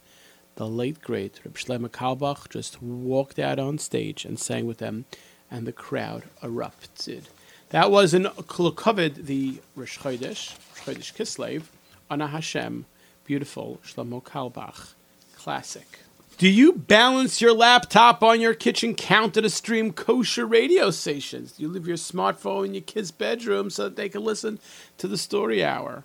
the 0.55 0.69
late 0.69 1.01
great 1.01 1.41
Reb 1.43 1.55
Shlomo 1.55 1.89
Carlebach 1.89 2.47
just 2.49 2.81
walked 2.81 3.39
out 3.39 3.59
on 3.59 3.77
stage 3.77 4.23
and 4.23 4.39
sang 4.39 4.67
with 4.67 4.77
them, 4.77 5.03
and 5.51 5.67
the 5.67 5.73
crowd 5.73 6.23
erupted. 6.41 7.27
That 7.71 7.91
was 7.91 8.13
in 8.13 8.23
Klukovid, 8.23 9.25
the 9.25 9.59
Rosh 9.75 9.99
Chodesh, 9.99 10.55
Rosh 10.87 10.97
Chodesh 10.97 11.13
Kislev, 11.13 11.63
Ana 12.09 12.27
Hashem, 12.27 12.85
beautiful 13.25 13.81
Shlomo 13.83 14.23
Carlebach, 14.23 14.93
classic. 15.35 15.99
Do 16.41 16.49
you 16.49 16.73
balance 16.73 17.39
your 17.39 17.53
laptop 17.53 18.23
on 18.23 18.41
your 18.41 18.55
kitchen 18.55 18.95
counter 18.95 19.43
to 19.43 19.49
stream 19.51 19.93
kosher 19.93 20.43
radio 20.47 20.89
stations? 20.89 21.51
Do 21.51 21.61
you 21.61 21.69
leave 21.69 21.87
your 21.87 21.97
smartphone 21.97 22.65
in 22.65 22.73
your 22.73 22.81
kid's 22.81 23.11
bedroom 23.11 23.69
so 23.69 23.83
that 23.83 23.95
they 23.95 24.09
can 24.09 24.23
listen 24.23 24.59
to 24.97 25.07
the 25.07 25.19
story 25.19 25.63
hour? 25.63 26.03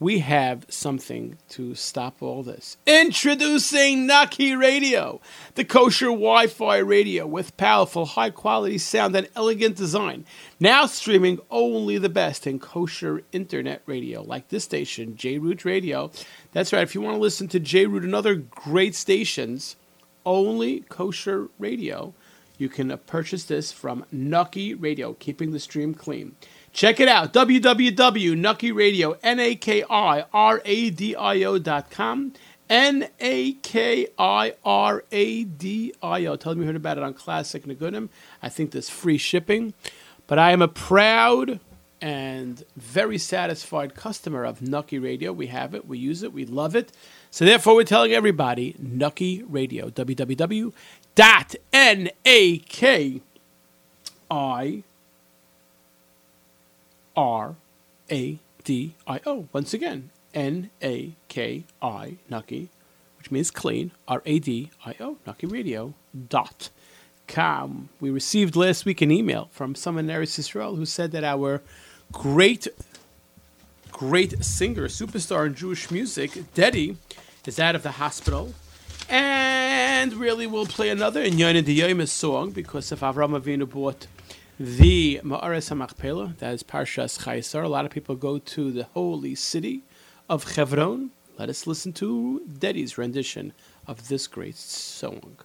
We 0.00 0.20
have 0.20 0.64
something 0.68 1.38
to 1.48 1.74
stop 1.74 2.22
all 2.22 2.44
this. 2.44 2.76
Introducing 2.86 4.06
Naki 4.06 4.54
Radio, 4.54 5.20
the 5.56 5.64
kosher 5.64 6.06
Wi 6.06 6.46
Fi 6.46 6.76
radio 6.76 7.26
with 7.26 7.56
powerful, 7.56 8.06
high 8.06 8.30
quality 8.30 8.78
sound 8.78 9.16
and 9.16 9.28
elegant 9.34 9.74
design. 9.74 10.24
Now 10.60 10.86
streaming 10.86 11.40
only 11.50 11.98
the 11.98 12.08
best 12.08 12.46
in 12.46 12.60
kosher 12.60 13.24
internet 13.32 13.82
radio, 13.86 14.22
like 14.22 14.50
this 14.50 14.62
station, 14.62 15.16
J 15.16 15.38
Root 15.38 15.64
Radio. 15.64 16.12
That's 16.52 16.72
right, 16.72 16.82
if 16.82 16.94
you 16.94 17.00
want 17.00 17.16
to 17.16 17.20
listen 17.20 17.48
to 17.48 17.58
J 17.58 17.86
Root 17.86 18.04
and 18.04 18.14
other 18.14 18.36
great 18.36 18.94
stations, 18.94 19.74
only 20.24 20.80
kosher 20.88 21.48
radio, 21.58 22.14
you 22.56 22.68
can 22.68 22.96
purchase 23.08 23.42
this 23.44 23.72
from 23.72 24.04
Naki 24.12 24.74
Radio, 24.74 25.14
keeping 25.14 25.50
the 25.50 25.58
stream 25.58 25.92
clean. 25.92 26.36
Check 26.78 27.00
it 27.00 27.08
out, 27.08 27.32
www.nucky.radio, 27.32 29.16
N-A-K-I-R-A-D-I-O 29.24 29.88
dot 31.58 31.90
com, 31.90 32.32
N-A-K-I-R-A-D-I-O. 32.70 33.16
Tell 36.36 36.52
them 36.52 36.60
you 36.60 36.66
heard 36.68 36.76
about 36.76 36.96
it 36.96 37.02
on 37.02 37.14
Classic 37.14 37.64
Nagunim. 37.64 38.10
I 38.40 38.48
think 38.48 38.70
there's 38.70 38.88
free 38.88 39.18
shipping. 39.18 39.74
But 40.28 40.38
I 40.38 40.52
am 40.52 40.62
a 40.62 40.68
proud 40.68 41.58
and 42.00 42.62
very 42.76 43.18
satisfied 43.18 43.96
customer 43.96 44.44
of 44.44 44.62
Naki 44.62 45.00
Radio. 45.00 45.32
We 45.32 45.48
have 45.48 45.74
it, 45.74 45.84
we 45.88 45.98
use 45.98 46.22
it, 46.22 46.32
we 46.32 46.44
love 46.44 46.76
it. 46.76 46.92
So 47.32 47.44
therefore, 47.44 47.74
we're 47.74 47.82
telling 47.82 48.12
everybody, 48.12 48.76
Naki 48.78 49.42
Radio, 49.42 49.90
www.n-a-k-i 49.90 50.72
R 57.18 57.56
A 58.12 58.38
D 58.62 58.94
I 59.04 59.20
O. 59.26 59.48
Once 59.52 59.74
again, 59.74 60.10
N 60.32 60.70
A 60.80 61.16
K 61.26 61.64
I 61.82 62.18
Nucky, 62.30 62.68
which 63.18 63.32
means 63.32 63.50
clean, 63.50 63.90
R 64.06 64.22
A 64.24 64.38
D 64.38 64.70
I 64.86 64.94
O, 65.00 65.16
Naki 65.26 65.48
Radio 65.48 65.94
dot 66.28 66.70
com. 67.26 67.88
We 67.98 68.10
received 68.10 68.54
last 68.54 68.84
week 68.84 69.02
an 69.02 69.10
email 69.10 69.48
from 69.50 69.74
someone 69.74 70.08
in 70.08 70.22
Israel 70.22 70.76
who 70.76 70.86
said 70.86 71.10
that 71.10 71.24
our 71.24 71.60
great, 72.12 72.68
great 73.90 74.44
singer, 74.44 74.86
superstar 74.86 75.44
in 75.44 75.56
Jewish 75.56 75.90
music, 75.90 76.30
Dedi, 76.54 76.98
is 77.46 77.58
out 77.58 77.74
of 77.74 77.82
the 77.82 77.92
hospital. 77.92 78.54
And 79.08 80.14
really, 80.14 80.46
we'll 80.46 80.66
play 80.66 80.88
another 80.88 81.24
Inyan 81.24 81.56
and 81.56 81.66
Diyomis 81.66 82.10
song 82.10 82.52
because 82.52 82.92
if 82.92 83.00
Avram 83.00 83.36
Avinu 83.36 83.68
bought 83.68 84.06
the 84.58 85.20
Ma'ares 85.22 85.70
HaMachpelah, 85.70 86.38
that 86.38 86.52
is 86.52 86.64
Parshas 86.64 87.20
Chaisar. 87.20 87.62
A 87.62 87.68
lot 87.68 87.84
of 87.84 87.92
people 87.92 88.16
go 88.16 88.38
to 88.38 88.72
the 88.72 88.84
holy 88.84 89.36
city 89.36 89.84
of 90.28 90.52
Chevron. 90.52 91.10
Let 91.38 91.48
us 91.48 91.68
listen 91.68 91.92
to 91.94 92.42
Dedi's 92.58 92.98
rendition 92.98 93.52
of 93.86 94.08
this 94.08 94.26
great 94.26 94.56
song. 94.56 95.38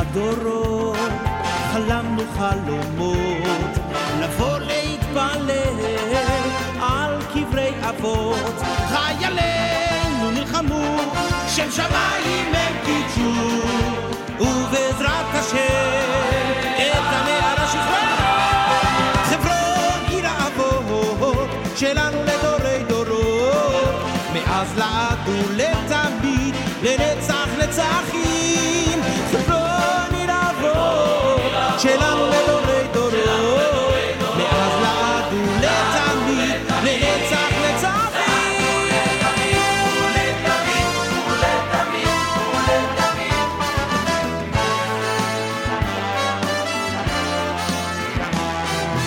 הדורות 0.00 0.96
חלמנו 1.72 2.22
חלומות 2.38 3.78
לבוא 4.20 4.58
להתפלל 4.58 5.80
על 6.80 7.18
קברי 7.34 7.72
אבות. 7.88 8.62
חיילינו 8.88 10.30
נלחמו 10.30 10.96
שם 11.48 11.70
שמיים 11.70 12.54
הם 12.54 12.74
קידשו 12.84 13.60
ובעזרת 14.40 15.26
השם 15.32 16.50
את 16.76 17.06
הנערה 17.06 17.66
שחררה 17.66 18.78
חברון 19.24 20.00
עיר 20.08 20.26
האבות 20.26 21.48
שלנו 21.76 22.18
לדורי 22.22 22.84
דורות 22.88 23.94
מאז 24.32 24.78
לעד 24.78 25.18
ולתמיד 25.28 26.54
לנצח 26.82 27.48
נצחים 27.58 28.29
שלנו 31.82 32.26
לדורי 32.26 32.82
דורות 32.92 33.70
מאז 34.36 34.72
לעד 34.82 35.32
ולתמיד 35.32 36.60
לנצח 36.84 37.48
נצחים 37.64 38.00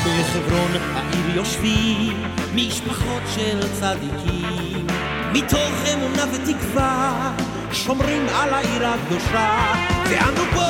בחברון 0.05 0.71
העיר 0.95 1.35
יושבים 1.35 2.23
משפחות 2.55 3.21
של 3.35 3.59
צדיקים. 3.73 4.87
מתוך 5.33 5.85
אמונה 5.93 6.25
ותקווה 6.33 7.31
שומרים 7.73 8.25
על 8.35 8.53
העיר 8.53 8.87
הקדושה. 8.87 9.73
ואנו 10.09 10.43
פה 10.53 10.65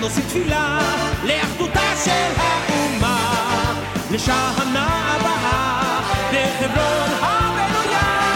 נושאים 0.00 0.26
תפילה 0.26 0.78
לאחדותה 1.24 1.92
של 2.04 2.32
האומה. 2.36 3.74
לשנה 4.10 4.86
הבאה 5.14 6.00
בחברון 6.32 7.10
הבנויה 7.20 8.32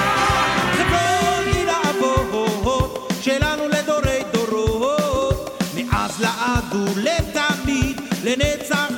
חברון 0.73 1.55
עיר 1.55 1.71
האבות 1.71 3.13
שלנו 3.23 3.69
לדורי 3.69 4.23
דורות. 4.33 5.63
מאז 5.75 6.21
לעד 6.21 6.75
ולתמיד 6.75 8.01
לנצח 8.25 8.96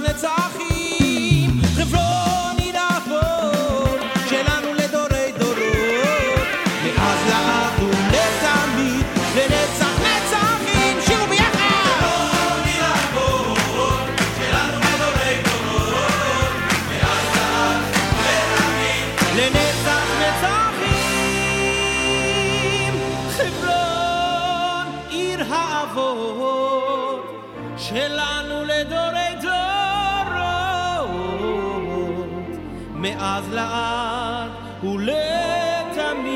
מאז 33.19 33.53
לעד 33.53 34.51
ולתמיד 34.83 36.29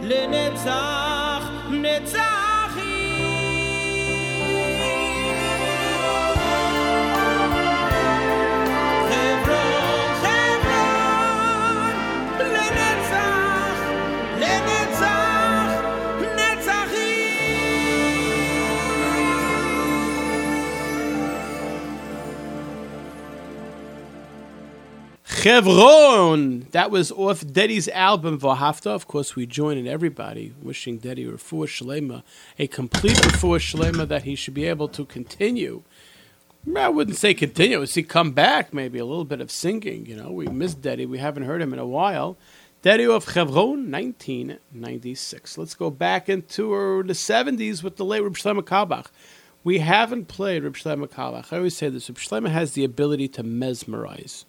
לנצח 0.00 1.50
נצחים 1.70 2.51
Chevron. 25.42 26.68
That 26.70 26.92
was 26.92 27.10
off 27.10 27.40
Dedi's 27.40 27.88
album 27.88 28.38
Vahafta. 28.38 28.86
Of 28.86 29.08
course, 29.08 29.34
we 29.34 29.44
join 29.44 29.76
in 29.76 29.88
everybody 29.88 30.54
wishing 30.62 31.00
Dedi 31.00 31.28
Refuah 31.28 31.66
Shalema 31.66 32.22
a 32.60 32.68
complete 32.68 33.16
Refuah 33.16 33.58
Shalema 33.58 34.06
that 34.06 34.22
he 34.22 34.36
should 34.36 34.54
be 34.54 34.66
able 34.66 34.86
to 34.90 35.04
continue. 35.04 35.82
I 36.76 36.88
wouldn't 36.90 37.16
say 37.16 37.34
continue. 37.34 37.82
Is 37.82 37.94
he 37.94 38.04
come 38.04 38.30
back? 38.30 38.72
Maybe 38.72 39.00
a 39.00 39.04
little 39.04 39.24
bit 39.24 39.40
of 39.40 39.50
singing. 39.50 40.06
You 40.06 40.14
know, 40.14 40.30
we 40.30 40.46
missed 40.46 40.80
Dedi. 40.80 41.08
We 41.08 41.18
haven't 41.18 41.42
heard 41.42 41.60
him 41.60 41.72
in 41.72 41.80
a 41.80 41.86
while. 41.86 42.38
Dedi 42.84 43.10
of 43.10 43.24
Chevron, 43.24 43.90
1996. 43.90 45.58
Let's 45.58 45.74
go 45.74 45.90
back 45.90 46.28
into 46.28 47.02
the 47.02 47.14
70s 47.14 47.82
with 47.82 47.96
the 47.96 48.04
late 48.04 48.22
Reb 48.22 48.34
Shlomo 48.34 48.62
Carlebach. 48.62 49.06
We 49.64 49.80
haven't 49.80 50.28
played 50.28 50.62
Reb 50.62 50.74
Shlomo 50.74 51.08
Carlebach. 51.08 51.52
I 51.52 51.56
always 51.56 51.76
say 51.76 51.88
this. 51.88 52.08
Reb 52.08 52.46
has 52.46 52.74
the 52.74 52.84
ability 52.84 53.26
to 53.26 53.42
mesmerize. 53.42 54.44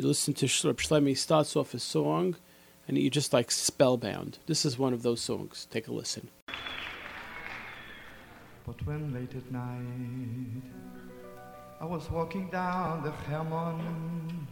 You 0.00 0.06
listen 0.06 0.32
to 0.32 0.46
Shlomo, 0.46 1.08
he 1.08 1.14
starts 1.14 1.54
off 1.56 1.74
a 1.74 1.78
song, 1.78 2.36
and 2.88 2.96
you're 2.96 3.10
just 3.10 3.34
like 3.34 3.50
spellbound. 3.50 4.38
This 4.46 4.64
is 4.64 4.78
one 4.78 4.94
of 4.94 5.02
those 5.02 5.20
songs. 5.20 5.66
Take 5.70 5.88
a 5.88 5.92
listen. 5.92 6.30
But 8.64 8.86
when 8.86 9.12
late 9.12 9.34
at 9.34 9.52
night 9.52 10.62
I 11.82 11.84
was 11.84 12.10
walking 12.10 12.48
down 12.48 13.02
the 13.02 13.10
Hermon, 13.10 14.48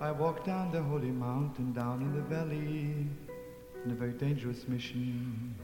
I 0.00 0.12
walked 0.12 0.46
down 0.46 0.70
the 0.70 0.82
holy 0.84 1.10
mountain, 1.10 1.72
down 1.72 2.02
in 2.02 2.14
the 2.14 2.22
valley, 2.22 3.08
in 3.84 3.90
a 3.90 3.94
very 3.94 4.12
dangerous 4.12 4.68
mission. 4.68 5.56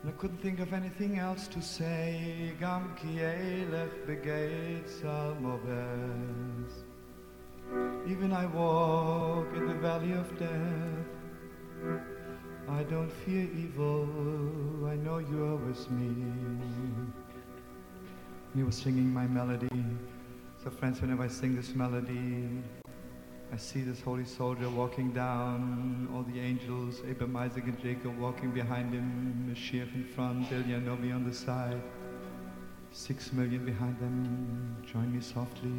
And 0.00 0.12
I 0.12 0.12
couldn't 0.12 0.40
think 0.40 0.60
of 0.60 0.72
anything 0.72 1.18
else 1.18 1.48
to 1.48 1.60
say. 1.60 2.52
Gam 2.60 2.94
ki 2.94 3.18
elech 3.18 4.06
begeit 4.06 4.88
salmoves. 4.88 6.84
Even 8.06 8.32
I 8.32 8.46
walk 8.46 9.46
in 9.54 9.68
the 9.68 9.74
valley 9.74 10.12
of 10.12 10.38
death. 10.38 11.06
I 12.68 12.82
don't 12.84 13.10
fear 13.10 13.48
evil. 13.56 14.08
I 14.86 14.96
know 14.96 15.18
you 15.18 15.44
are 15.44 15.56
with 15.56 15.90
me. 15.90 16.14
He 18.54 18.62
was 18.62 18.76
singing 18.76 19.12
my 19.12 19.26
melody. 19.26 19.84
So, 20.62 20.70
friends, 20.70 21.00
whenever 21.00 21.22
I 21.22 21.28
sing 21.28 21.54
this 21.54 21.74
melody, 21.74 22.48
I 23.52 23.56
see 23.56 23.82
this 23.82 24.00
holy 24.00 24.24
soldier 24.24 24.68
walking 24.68 25.12
down, 25.12 26.08
all 26.14 26.22
the 26.22 26.38
angels, 26.40 27.02
Abraham, 27.08 27.36
Isaac, 27.36 27.64
and 27.64 27.80
Jacob 27.80 28.18
walking 28.18 28.50
behind 28.50 28.92
him, 28.92 29.50
Mashiach 29.50 29.94
in 29.94 30.04
front, 30.04 30.48
Elianobi 30.50 31.14
on 31.14 31.24
the 31.24 31.34
side. 31.34 31.80
Six 32.92 33.32
million 33.32 33.64
behind 33.64 33.98
them. 34.00 34.76
Join 34.84 35.14
me 35.14 35.20
softly. 35.20 35.70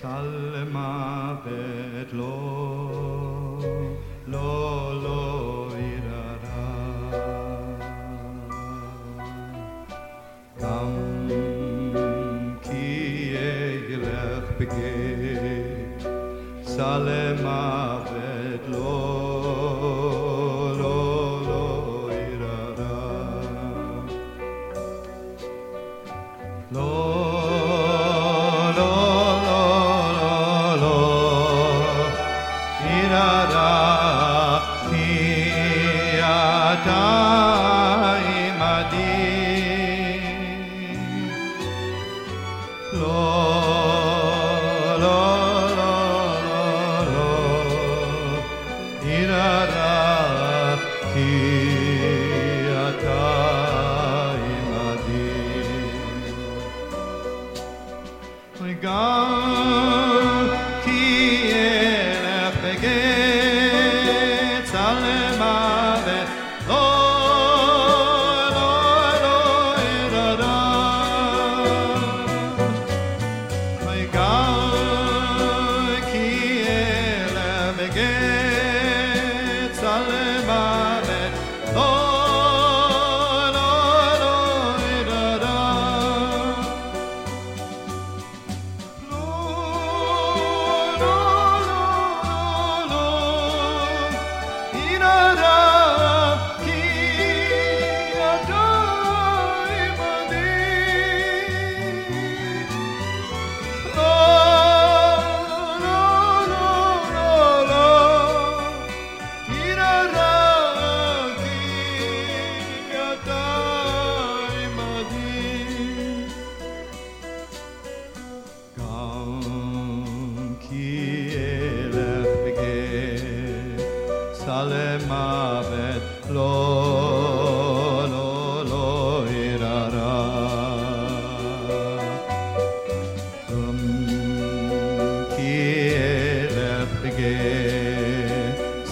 Salma 0.00 1.40
vet 1.44 2.12
lo, 2.12 2.57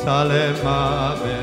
Salem 0.07 0.55
Ave. 0.65 1.36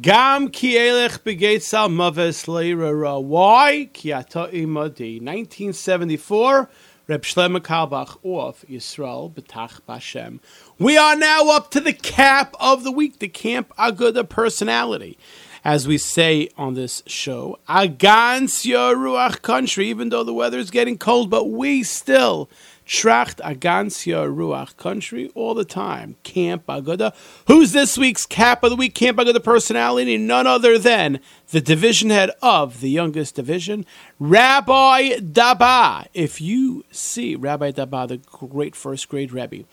Gam 0.00 0.48
ki 0.48 0.72
elech 0.72 1.18
begetzal 1.18 1.90
maves 1.90 2.46
leirara. 2.46 3.22
Why? 3.22 3.90
Ki 3.92 4.10
ata 4.10 4.48
imadi. 4.50 5.20
1974. 5.20 6.70
Reb 7.08 7.22
Shlomo 7.22 7.60
Carlebach 7.60 8.16
off 8.22 8.64
Yisrael 8.70 9.34
Bashem. 9.34 10.40
We 10.78 10.96
are 10.96 11.14
now 11.14 11.50
up 11.50 11.70
to 11.72 11.80
the 11.80 11.92
cap 11.92 12.54
of 12.58 12.84
the 12.84 12.90
week, 12.90 13.18
the 13.18 13.28
Camp 13.28 13.70
Aguda 13.76 14.26
personality. 14.26 15.18
As 15.62 15.86
we 15.86 15.98
say 15.98 16.48
on 16.56 16.72
this 16.72 17.02
show, 17.06 17.58
Agans 17.68 18.64
Ruach 18.64 19.42
country, 19.42 19.88
even 19.88 20.08
though 20.08 20.24
the 20.24 20.32
weather 20.32 20.58
is 20.58 20.70
getting 20.70 20.96
cold, 20.96 21.28
but 21.28 21.50
we 21.50 21.82
still 21.82 22.48
tracht 22.86 23.40
Agansya 23.40 24.28
Ruach 24.32 24.76
country 24.76 25.30
all 25.34 25.54
the 25.54 25.64
time. 25.64 26.16
Camp 26.22 26.66
Aguda. 26.66 27.14
Who's 27.46 27.72
this 27.72 27.96
week's 27.96 28.26
cap 28.26 28.62
of 28.62 28.70
the 28.70 28.76
week? 28.76 28.94
Camp 28.94 29.18
Aguda 29.18 29.42
personality? 29.42 30.16
None 30.16 30.46
other 30.46 30.78
than 30.78 31.20
the 31.50 31.60
division 31.60 32.10
head 32.10 32.30
of 32.40 32.80
the 32.80 32.90
youngest 32.90 33.34
division, 33.34 33.84
Rabbi 34.18 35.18
Daba. 35.18 36.06
If 36.14 36.40
you 36.40 36.84
see 36.90 37.36
Rabbi 37.36 37.72
Daba, 37.72 38.08
the 38.08 38.16
great 38.16 38.74
first 38.74 39.08
grade 39.08 39.32
Rebbe, 39.32 39.64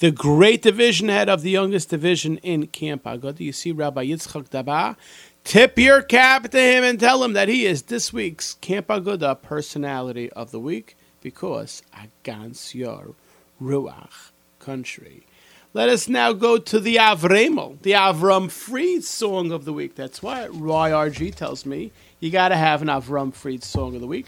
the 0.00 0.10
great 0.10 0.62
division 0.62 1.08
head 1.08 1.28
of 1.28 1.42
the 1.42 1.50
youngest 1.50 1.90
division 1.90 2.38
in 2.38 2.66
Camp 2.68 3.04
Aguda, 3.04 3.40
you 3.40 3.52
see 3.52 3.72
Rabbi 3.72 4.06
Yitzchak 4.06 4.48
Daba. 4.48 4.96
Tip 5.44 5.78
your 5.78 6.02
cap 6.02 6.48
to 6.50 6.58
him 6.58 6.82
and 6.82 6.98
tell 6.98 7.22
him 7.22 7.34
that 7.34 7.48
he 7.48 7.66
is 7.66 7.82
this 7.82 8.12
week's 8.12 8.54
Camp 8.54 8.88
Aguda 8.88 9.40
personality 9.40 10.28
of 10.32 10.50
the 10.50 10.58
week 10.58 10.96
because 11.26 11.82
Agans 11.92 12.72
Yor 12.72 13.16
Ruach 13.60 14.30
country. 14.60 15.26
Let 15.74 15.88
us 15.88 16.08
now 16.08 16.32
go 16.32 16.56
to 16.56 16.78
the 16.78 16.98
Avremel, 16.98 17.82
the 17.82 17.90
Avram 17.90 18.48
Fried 18.48 19.02
song 19.02 19.50
of 19.50 19.64
the 19.64 19.72
week. 19.72 19.96
That's 19.96 20.22
why 20.22 20.46
Roy 20.46 20.90
RG 20.90 21.34
tells 21.34 21.66
me 21.66 21.90
you 22.20 22.30
got 22.30 22.50
to 22.50 22.56
have 22.56 22.80
an 22.80 22.86
Avram 22.86 23.34
Fried 23.34 23.64
song 23.64 23.96
of 23.96 24.00
the 24.00 24.06
week. 24.06 24.26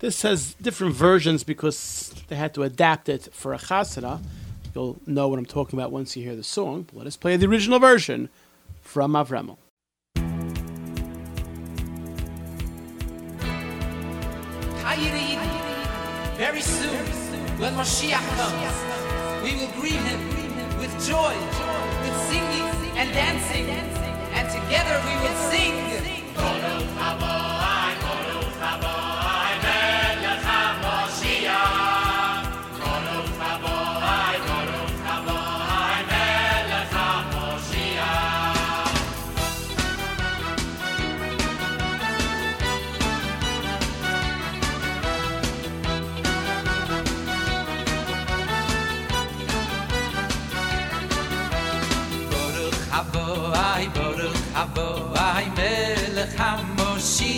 This 0.00 0.20
has 0.20 0.52
different 0.60 0.94
versions 0.94 1.42
because 1.42 2.14
they 2.28 2.36
had 2.36 2.52
to 2.52 2.64
adapt 2.64 3.08
it 3.08 3.30
for 3.32 3.54
a 3.54 3.58
chasana. 3.58 4.20
You'll 4.74 4.98
know 5.06 5.28
what 5.28 5.38
I'm 5.38 5.46
talking 5.46 5.78
about 5.78 5.90
once 5.90 6.18
you 6.18 6.22
hear 6.22 6.36
the 6.36 6.44
song. 6.44 6.86
Let 6.92 7.06
us 7.06 7.16
play 7.16 7.38
the 7.38 7.46
original 7.46 7.78
version 7.78 8.28
from 8.82 9.12
Avremel. 9.14 9.56
Very 16.36 16.60
soon, 16.60 17.06
when 17.58 17.72
Mashiach 17.72 18.20
comes, 18.36 19.42
we 19.42 19.56
will 19.56 19.72
greet 19.80 19.94
him 19.94 20.20
with 20.78 20.92
joy, 21.08 21.34
with 22.02 22.16
singing 22.28 22.68
and 22.94 23.10
dancing, 23.14 23.66
and 24.34 24.46
together 24.50 25.00
we 25.06 25.14
will 25.22 25.36
sing. 25.50 25.76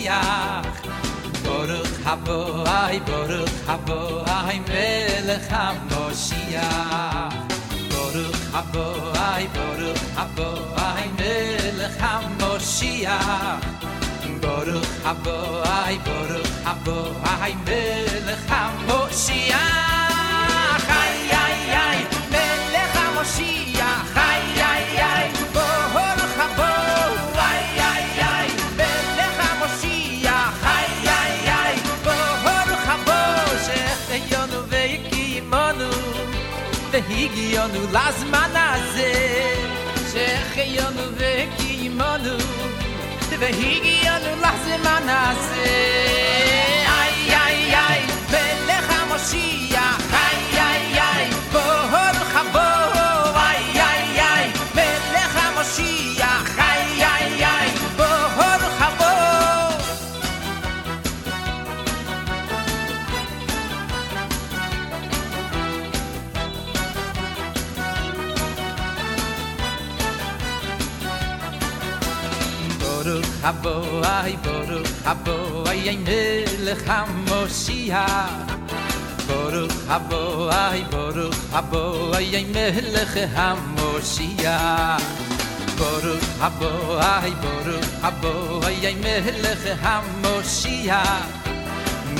HaMoshiach 0.09 0.65
Baruch 1.45 1.93
habo 2.01 2.65
ay 2.65 2.97
Baruch 3.05 3.53
habo 3.69 4.25
ay 4.25 4.57
Melech 4.65 5.45
HaMoshiach 5.45 7.29
Baruch 7.93 8.41
habo 8.49 8.85
ay 9.13 9.45
Baruch 9.53 10.01
habo 10.17 10.49
ay 10.73 11.05
Melech 11.13 11.93
HaMoshiach 12.01 13.61
Baruch 14.41 14.89
habo 15.05 15.37
ay 15.61 15.95
Baruch 16.01 16.53
habo 16.65 17.13
ay 17.21 17.53
Melech 17.69 18.43
HaMoshiach 18.49 20.08
Vehigiyonu 43.39 44.31
lazman 44.43 45.07
hazeh 45.07 46.91
Ay 47.01 47.15
ay 47.45 47.59
ay 47.87 48.01
Melech 48.31 48.87
HaMoshiach 48.91 49.67
Ay 49.67 49.68
abo 73.49 73.75
ay 74.05 74.37
boru 74.45 74.79
abo 75.11 75.65
ay 75.71 75.81
ay 75.89 75.97
nel 76.05 76.65
khamoshia 76.85 78.05
boru 79.25 79.65
abo 79.89 80.21
ay 80.53 80.81
boru 80.93 81.27
abo 81.59 82.13
ay 82.17 82.29
ay 82.39 82.45
mel 82.53 82.93
khamoshia 83.13 84.57
boru 85.79 86.13
abo 86.47 86.71
ay 87.01 87.33
boru 87.41 87.77
abo 88.09 88.33
ay 88.69 88.77
ay 88.89 88.95
mel 89.01 89.43
khamoshia 89.81 91.01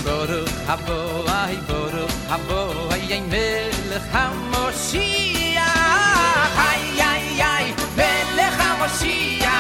boru 0.02 0.42
abo 0.66 1.00
ay 1.30 1.56
boru 1.70 2.06
abo 2.36 2.62
ay 2.96 3.06
ay 3.18 3.24
mel 3.30 3.78
ay 6.70 6.84
ay 7.14 7.26
ay 7.54 7.66
mel 7.98 8.38
khamoshia 8.58 9.56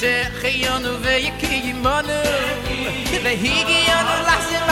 ze 0.00 0.24
khiyonu 0.42 1.04
ve 1.04 1.12
yekiyimanu 1.12 2.18
ve 3.24 3.32
higiyonu 3.36 4.14
lasim 4.26 4.68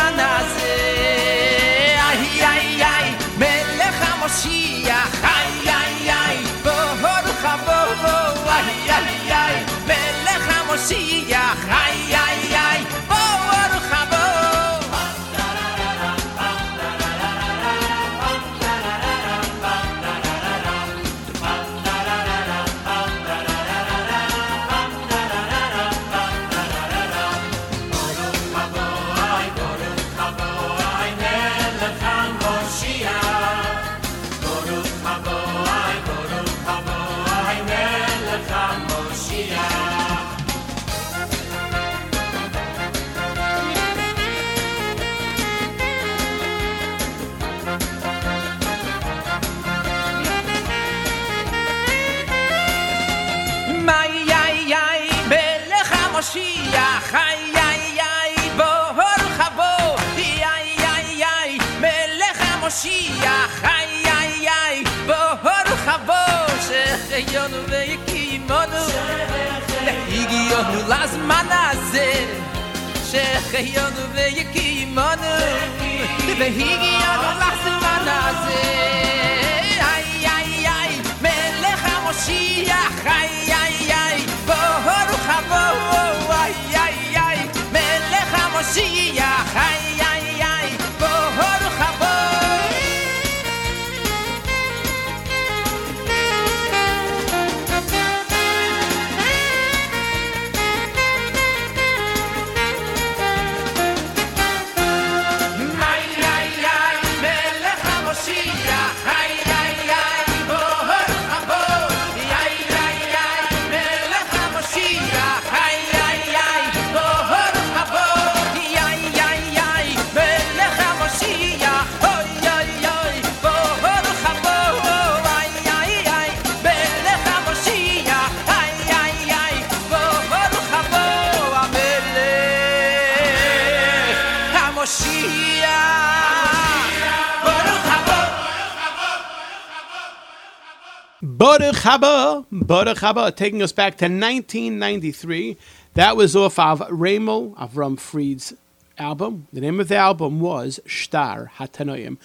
Baruch 141.20 141.74
Haba, 141.74 142.47
Baruch 142.53 142.99
Haba, 142.99 143.34
taking 143.34 143.62
us 143.62 143.72
back 143.72 143.97
to 143.99 144.05
1993. 144.05 145.57
That 145.95 146.16
was 146.16 146.37
off 146.37 146.61
of 146.61 146.84
Ramo 146.89 147.57
Avram 147.57 147.99
Fried's 147.99 148.55
album. 148.97 149.49
The 149.53 149.61
name 149.61 149.80
of 149.80 149.89
the 149.89 149.97
album 149.97 150.39
was 150.39 150.78
Shtar 150.87 151.51
Hatanoim. 151.57 152.18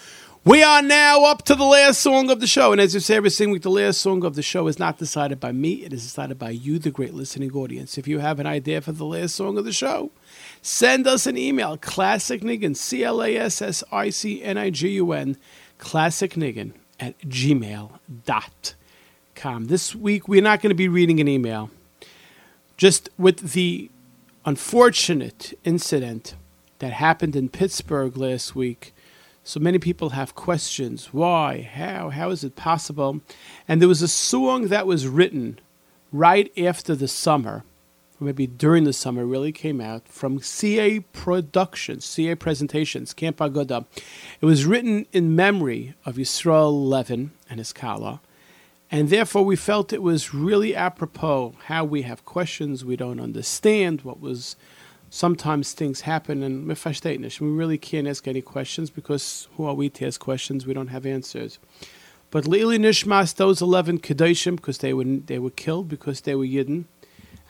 We 0.46 0.62
are 0.62 0.84
now 0.84 1.26
up 1.26 1.44
to 1.46 1.56
the 1.56 1.64
last 1.64 2.00
song 2.02 2.30
of 2.30 2.42
the 2.42 2.48
show. 2.48 2.72
And 2.72 2.80
as 2.80 2.94
you 2.94 3.00
say 3.00 3.16
every 3.16 3.32
single 3.32 3.54
week, 3.54 3.64
the 3.64 3.72
last 3.72 4.02
song 4.02 4.24
of 4.24 4.36
the 4.36 4.44
show 4.44 4.68
is 4.68 4.78
not 4.78 5.00
decided 5.00 5.40
by 5.40 5.52
me, 5.52 5.84
it 5.84 5.94
is 5.94 6.04
decided 6.04 6.38
by 6.38 6.52
you, 6.52 6.78
the 6.78 6.92
great 6.92 7.16
listening 7.16 7.52
audience. 7.54 7.98
If 7.98 8.08
you 8.08 8.20
have 8.20 8.40
an 8.40 8.46
idea 8.46 8.82
for 8.82 8.92
the 8.92 9.06
last 9.06 9.36
song 9.36 9.58
of 9.58 9.66
the 9.66 9.74
show, 9.74 10.12
send 10.62 11.08
us 11.08 11.26
an 11.28 11.38
email, 11.38 11.78
Classic 11.78 12.42
Nigun, 12.42 12.76
C 12.76 13.04
L 13.04 13.22
A 13.24 13.36
S 13.36 13.62
S 13.62 13.84
I 13.92 14.10
C 14.10 14.42
N 14.44 14.58
I 14.58 14.70
G 14.70 14.90
U 14.90 15.12
N, 15.12 15.38
Classic 15.78 16.34
Nigun 16.34 16.74
at 17.00 17.18
gmail.com. 17.22 17.96
This 19.66 19.96
week, 19.96 20.28
we're 20.28 20.42
not 20.42 20.62
going 20.62 20.70
to 20.70 20.76
be 20.76 20.88
reading 20.88 21.20
an 21.20 21.28
email. 21.28 21.72
Just 22.78 23.10
with 23.18 23.52
the 23.54 23.90
unfortunate 24.46 25.58
incident 25.64 26.36
that 26.80 26.94
happened 26.94 27.36
in 27.36 27.50
Pittsburgh 27.50 28.18
last 28.18 28.56
week, 28.56 28.94
so 29.44 29.60
many 29.60 29.80
people 29.80 30.10
have 30.12 30.36
questions. 30.36 31.08
Why? 31.12 31.62
How? 31.62 32.10
How 32.10 32.30
is 32.30 32.44
it 32.44 32.56
possible? 32.56 33.22
And 33.68 33.82
there 33.82 33.90
was 33.90 34.02
a 34.02 34.08
song 34.08 34.68
that 34.68 34.86
was 34.86 35.08
written 35.08 35.60
right 36.12 36.52
after 36.58 36.96
the 36.96 37.08
summer, 37.08 37.64
maybe 38.22 38.48
during 38.48 38.84
the 38.84 38.94
summer, 38.94 39.26
really 39.26 39.52
came 39.52 39.82
out 39.82 40.08
from 40.08 40.40
CA 40.40 41.00
Productions, 41.00 42.06
CA 42.06 42.36
Presentations, 42.36 43.14
Camp 43.14 43.38
Aguda. 43.38 43.86
It 44.40 44.46
was 44.46 44.66
written 44.66 45.06
in 45.12 45.36
memory 45.36 45.96
of 46.06 46.16
Yisrael 46.16 46.88
Levin 46.88 47.32
and 47.50 47.60
his 47.60 47.74
Kala. 47.74 48.22
And 48.92 49.10
therefore, 49.10 49.44
we 49.44 49.56
felt 49.56 49.94
it 49.94 50.04
was 50.04 50.34
really 50.34 50.76
apropos 50.76 51.56
how 51.66 51.86
we 51.86 52.02
have 52.02 52.26
questions 52.26 52.84
we 52.84 52.98
don't 52.98 53.22
understand, 53.22 54.02
what 54.02 54.20
was 54.20 54.58
sometimes 55.10 55.74
things 55.74 56.02
happen, 56.02 56.44
and. 56.44 56.68
We 56.68 57.48
really 57.48 57.78
can't 57.78 58.08
ask 58.08 58.28
any 58.28 58.42
questions 58.42 58.90
because 58.90 59.48
who 59.56 59.66
are 59.66 59.74
we 59.74 59.90
to 59.92 60.08
ask 60.08 60.20
questions? 60.20 60.66
We 60.66 60.74
don't 60.74 60.88
have 60.88 61.06
answers. 61.06 61.58
But 62.32 62.48
Lili 62.48 62.80
Nishmas, 62.80 63.36
those 63.36 63.62
11 63.62 64.00
Kedoshim, 64.00 64.56
because 64.56 64.80
they 64.80 64.94
were, 64.94 65.04
they 65.04 65.38
were 65.38 65.50
killed 65.50 65.90
because 65.90 66.22
they 66.22 66.34
were 66.34 66.46
Yidden. 66.46 66.86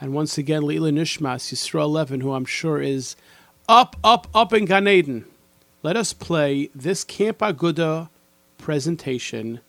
And 0.02 0.14
once 0.14 0.36
again, 0.40 0.64
Leila 0.64 0.90
Nishmas, 0.90 1.54
Yisrael 1.54 1.92
Levin, 1.92 2.22
who 2.22 2.34
I'm 2.34 2.44
sure 2.46 2.82
is 2.82 3.16
up, 3.70 3.96
up, 4.04 4.28
up 4.34 4.52
in 4.52 4.66
Gan 4.66 4.88
Eden. 4.88 5.26
Let 5.84 5.96
us 5.96 6.12
play 6.12 6.72
this 6.74 7.04
Camp 7.04 7.38
Aguda 7.38 8.10
presentation. 8.58 9.60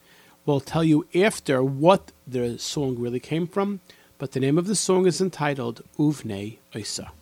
We'll 0.47 0.61
tell 0.61 0.83
you 0.83 1.07
after 1.15 1.63
what 1.63 2.13
the 2.27 2.59
song 2.59 2.99
really 2.99 3.21
came 3.21 3.47
from, 3.47 3.81
but 4.17 4.33
the 4.33 4.41
name 4.41 4.57
of 4.57 4.67
the 4.67 4.75
song 4.75 5.07
is 5.07 5.21
entitled 5.21 5.83
Uvnei 5.99 6.57
Isa. 6.75 7.13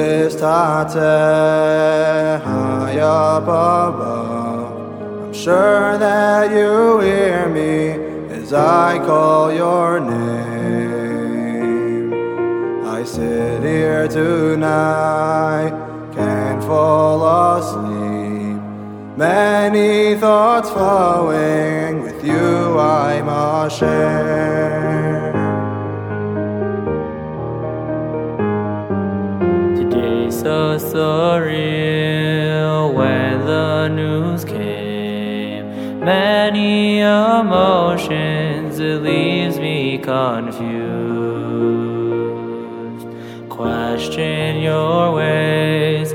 Dearest 0.00 0.38
Tate, 0.38 0.94
Haya 2.42 3.40
Baba, 3.44 4.16
I'm 5.26 5.32
sure 5.34 5.98
that 5.98 6.50
you 6.50 7.00
hear 7.00 7.46
me 7.50 7.98
as 8.34 8.50
I 8.54 8.98
call 9.04 9.52
your 9.52 10.00
name. 10.00 10.54
I 12.86 13.04
sit 13.04 13.62
here 13.62 14.08
tonight, 14.08 15.72
can't 16.14 16.64
fall 16.64 17.20
asleep. 17.58 18.58
Many 19.18 20.16
thoughts 20.18 20.70
flowing 20.70 22.02
with 22.04 22.24
you, 22.24 22.78
I'm. 22.78 23.10
Today 23.80 25.39
so 30.40 30.78
surreal 30.78 31.44
when 32.94 33.44
the 33.44 33.88
news 33.88 34.42
came. 34.42 36.00
Many 36.00 37.00
emotions, 37.00 38.78
it 38.78 39.02
leaves 39.02 39.58
me 39.58 39.98
confused. 39.98 40.66
Question 43.50 44.62
your 44.62 45.12
ways 45.14 46.14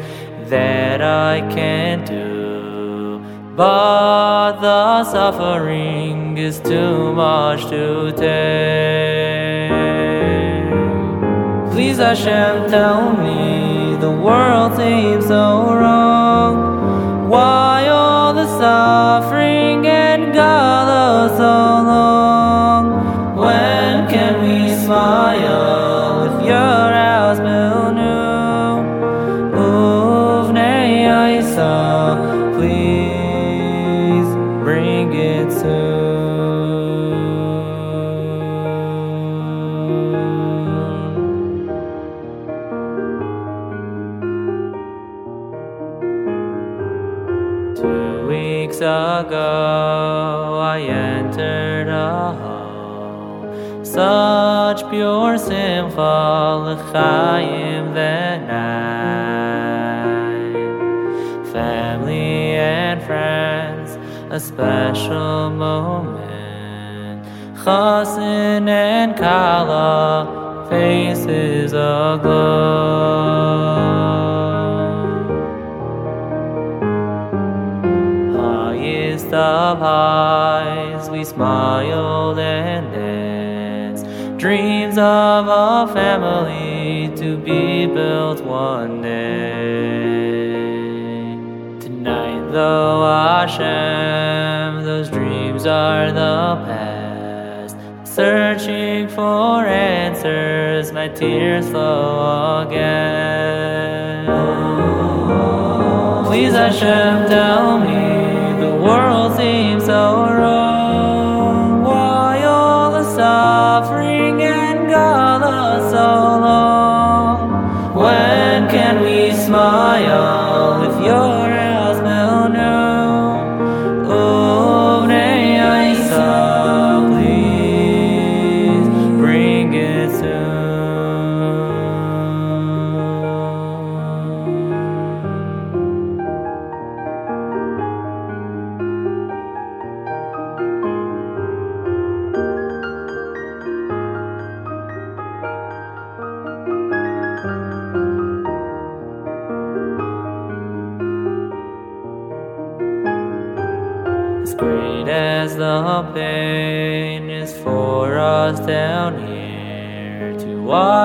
that 0.49 1.03
I 1.03 1.41
can't 1.53 2.07
do. 2.07 3.21
But 3.55 4.53
the 4.59 5.03
suffering 5.03 6.39
is 6.39 6.59
too 6.61 7.13
much 7.13 7.67
to 7.69 8.11
take. 8.11 9.36
Please 11.71 11.97
Hashem, 11.97 12.71
tell 12.71 13.13
me 13.13 13.64
the 14.06 14.12
world 14.12 14.78
seems 14.78 15.26
so 15.26 15.45
wrong. 15.80 16.53
Why 17.28 17.88
all 17.88 18.36
the 18.36 18.45
suffering 18.60 19.88
and 19.88 20.32
galus 20.32 21.32
so 21.38 21.58
long? 21.91 22.84
When 23.36 24.08
can 24.14 24.34
we 24.45 24.58
smile 24.84 26.22
with 26.22 26.45
your 26.45 26.84
house 27.03 27.39
built 27.39 27.74
ago, 49.28 50.59
I 50.61 50.82
entered 50.82 51.88
a 51.88 52.34
hall. 52.41 53.84
Such 53.84 54.88
pure 54.89 55.38
simcha 55.38 56.57
l'chaim 56.65 57.93
that 57.93 58.47
night. 58.47 59.45
Family 61.51 62.55
and 62.55 63.01
friends 63.03 63.97
a 64.30 64.39
special 64.39 65.49
moment. 65.49 67.26
Chasin 67.63 68.67
and 68.69 69.15
Kala, 69.17 70.67
faces 70.69 71.73
aglow. 71.73 72.36
Of 79.36 79.79
highs, 79.79 81.09
we 81.09 81.23
smiled 81.23 82.39
and 82.39 82.91
danced. 82.91 84.05
Dreams 84.38 84.97
of 84.97 85.47
a 85.47 85.88
family 85.93 87.15
to 87.17 87.38
be 87.38 87.86
built 87.86 88.41
one 88.41 89.01
day. 89.01 90.45
Tonight, 91.79 92.51
though 92.51 93.05
Hashem, 93.05 94.83
those 94.86 95.09
dreams 95.09 95.65
are 95.65 96.11
the 96.11 96.55
past. 96.65 97.77
Searching 98.03 99.09
for 99.09 99.65
answers, 99.65 100.91
my 100.93 101.09
tears 101.09 101.67
flow 101.69 102.65
again. 102.67 104.25
Please 106.25 106.53
Hashem, 106.53 107.27
tell 107.29 107.79
me 107.79 108.14
world 108.86 109.36
seems 109.36 109.86
so 109.86 110.29
wrong. 110.29 110.84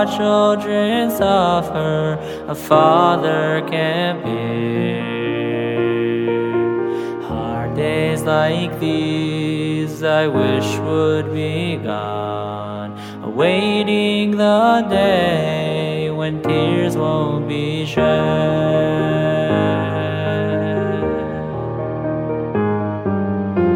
Watch 0.04 0.16
children 0.16 1.10
suffer, 1.10 2.18
a 2.48 2.54
father 2.54 3.60
can 3.68 4.22
bear. 4.22 5.02
Hard 7.28 7.76
days 7.76 8.22
like 8.22 8.80
these, 8.80 10.02
I 10.02 10.26
wish 10.26 10.78
would 10.78 11.34
be 11.34 11.76
gone, 11.76 12.98
awaiting 13.22 14.38
the 14.38 14.86
day 14.88 16.10
when 16.10 16.42
tears 16.42 16.96
won't 16.96 17.46
be 17.46 17.84
shed. 17.84 18.00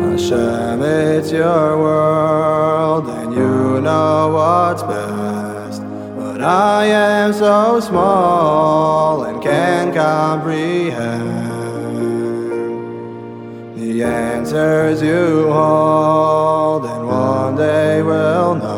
Hashem, 0.01 0.83
it's 0.83 1.31
your 1.31 1.79
world, 1.79 3.09
and 3.09 3.35
you 3.35 3.83
know 3.83 4.31
what's 4.33 4.83
best. 4.85 5.03
I 6.45 6.84
am 6.84 7.32
so 7.32 7.80
small 7.80 9.24
and 9.24 9.42
can't 9.42 9.95
comprehend 9.95 11.40
the 13.78 14.03
answers 14.03 15.01
you 15.01 15.51
hold, 15.51 16.84
and 16.84 17.07
one 17.07 17.57
day 17.57 18.03
we'll 18.03 18.57
know. 18.57 18.74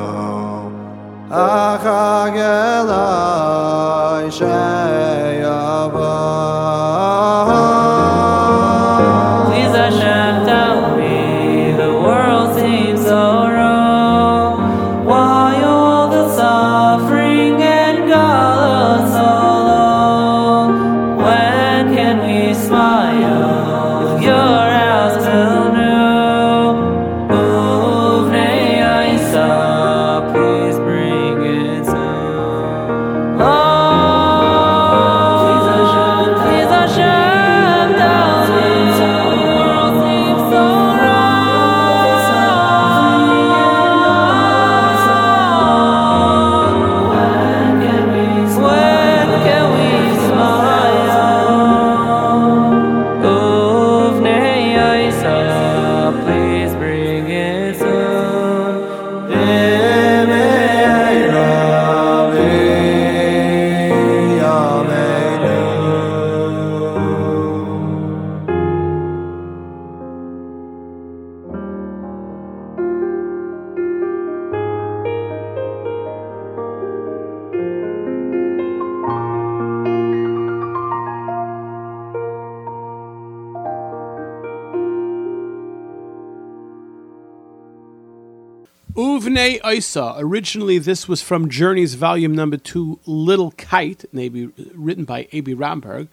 Isa. 89.76 90.14
Originally, 90.16 90.78
this 90.78 91.06
was 91.06 91.20
from 91.20 91.50
Journey's 91.50 91.96
volume 91.96 92.34
number 92.34 92.56
two, 92.56 92.98
Little 93.04 93.50
Kite, 93.50 94.06
maybe 94.10 94.46
written 94.74 95.04
by 95.04 95.28
Abie 95.32 95.54
Rotenberg. 95.54 96.08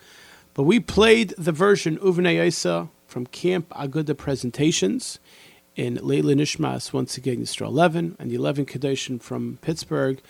But 0.53 0.63
we 0.63 0.81
played 0.81 1.29
the 1.37 1.53
version 1.53 1.97
Uvnei 1.99 2.45
Isa 2.45 2.89
from 3.07 3.25
Camp 3.27 3.69
Aguda 3.69 4.17
Presentations 4.17 5.17
in 5.77 5.97
Leila 6.01 6.33
Nishmas, 6.33 6.91
once 6.91 7.15
again, 7.15 7.37
Yisrael 7.37 7.71
Levin, 7.71 8.17
and 8.19 8.29
the 8.29 8.35
11 8.35 8.65
Kedoshim 8.65 9.21
from 9.21 9.59
Pittsburgh. 9.61 10.21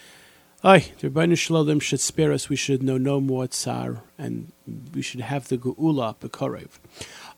Ay, 0.64 0.92
the 1.00 1.10
Ribono 1.10 1.36
Shel 1.36 1.66
Olam 1.66 1.82
should 1.82 2.00
spare 2.00 2.32
us. 2.32 2.50
We 2.50 2.56
should 2.56 2.84
know 2.84 2.98
no 2.98 3.20
more 3.20 3.48
tsar, 3.48 4.04
and 4.18 4.52
we 4.94 5.02
should 5.02 5.22
have 5.22 5.48
the 5.48 5.58
Geula 5.58 6.16
B'Korev. 6.18 6.70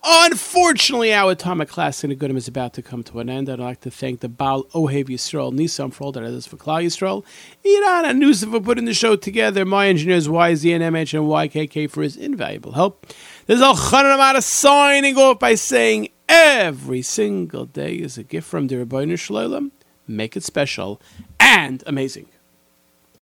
Unfortunately, 0.07 1.11
our 1.15 1.31
atomic 1.31 1.67
class 1.67 2.03
in 2.03 2.11
Agudim 2.11 2.37
is 2.37 2.47
about 2.47 2.75
to 2.75 2.83
come 2.83 3.01
to 3.05 3.19
an 3.19 3.27
end. 3.27 3.49
I'd 3.49 3.57
like 3.57 3.81
to 3.81 3.89
thank 3.89 4.19
the 4.19 4.29
Baal 4.29 4.65
Ohev 4.65 5.05
Yisrael 5.05 5.51
Nisam 5.51 5.91
for 5.91 6.03
all 6.03 6.11
that 6.11 6.21
is 6.23 6.45
for 6.45 6.57
Klal 6.57 6.85
Yisrael. 6.85 7.25
Iran 7.63 8.05
and 8.05 8.37
for 8.37 8.61
putting 8.61 8.85
the 8.85 8.93
show 8.93 9.15
together. 9.15 9.65
My 9.65 9.87
engineers 9.87 10.27
YZ 10.27 10.75
and 10.75 10.95
MH 10.95 11.17
and 11.17 11.51
YKK 11.51 11.89
for 11.89 12.03
his 12.03 12.17
invaluable 12.17 12.73
help. 12.73 13.07
There's 13.47 13.61
Al 13.61 13.75
Khanan 13.75 14.43
signing 14.43 15.17
off 15.17 15.39
by 15.39 15.55
saying 15.55 16.09
every 16.29 17.01
single 17.01 17.65
day 17.65 17.95
is 17.95 18.15
a 18.19 18.23
gift 18.23 18.47
from 18.47 18.67
the 18.67 18.75
Ribono 18.75 19.17
Shel 19.17 19.37
Olam. 19.37 19.71
Make 20.07 20.37
it 20.37 20.43
special 20.43 21.01
and 21.39 21.83
amazing. 21.87 22.27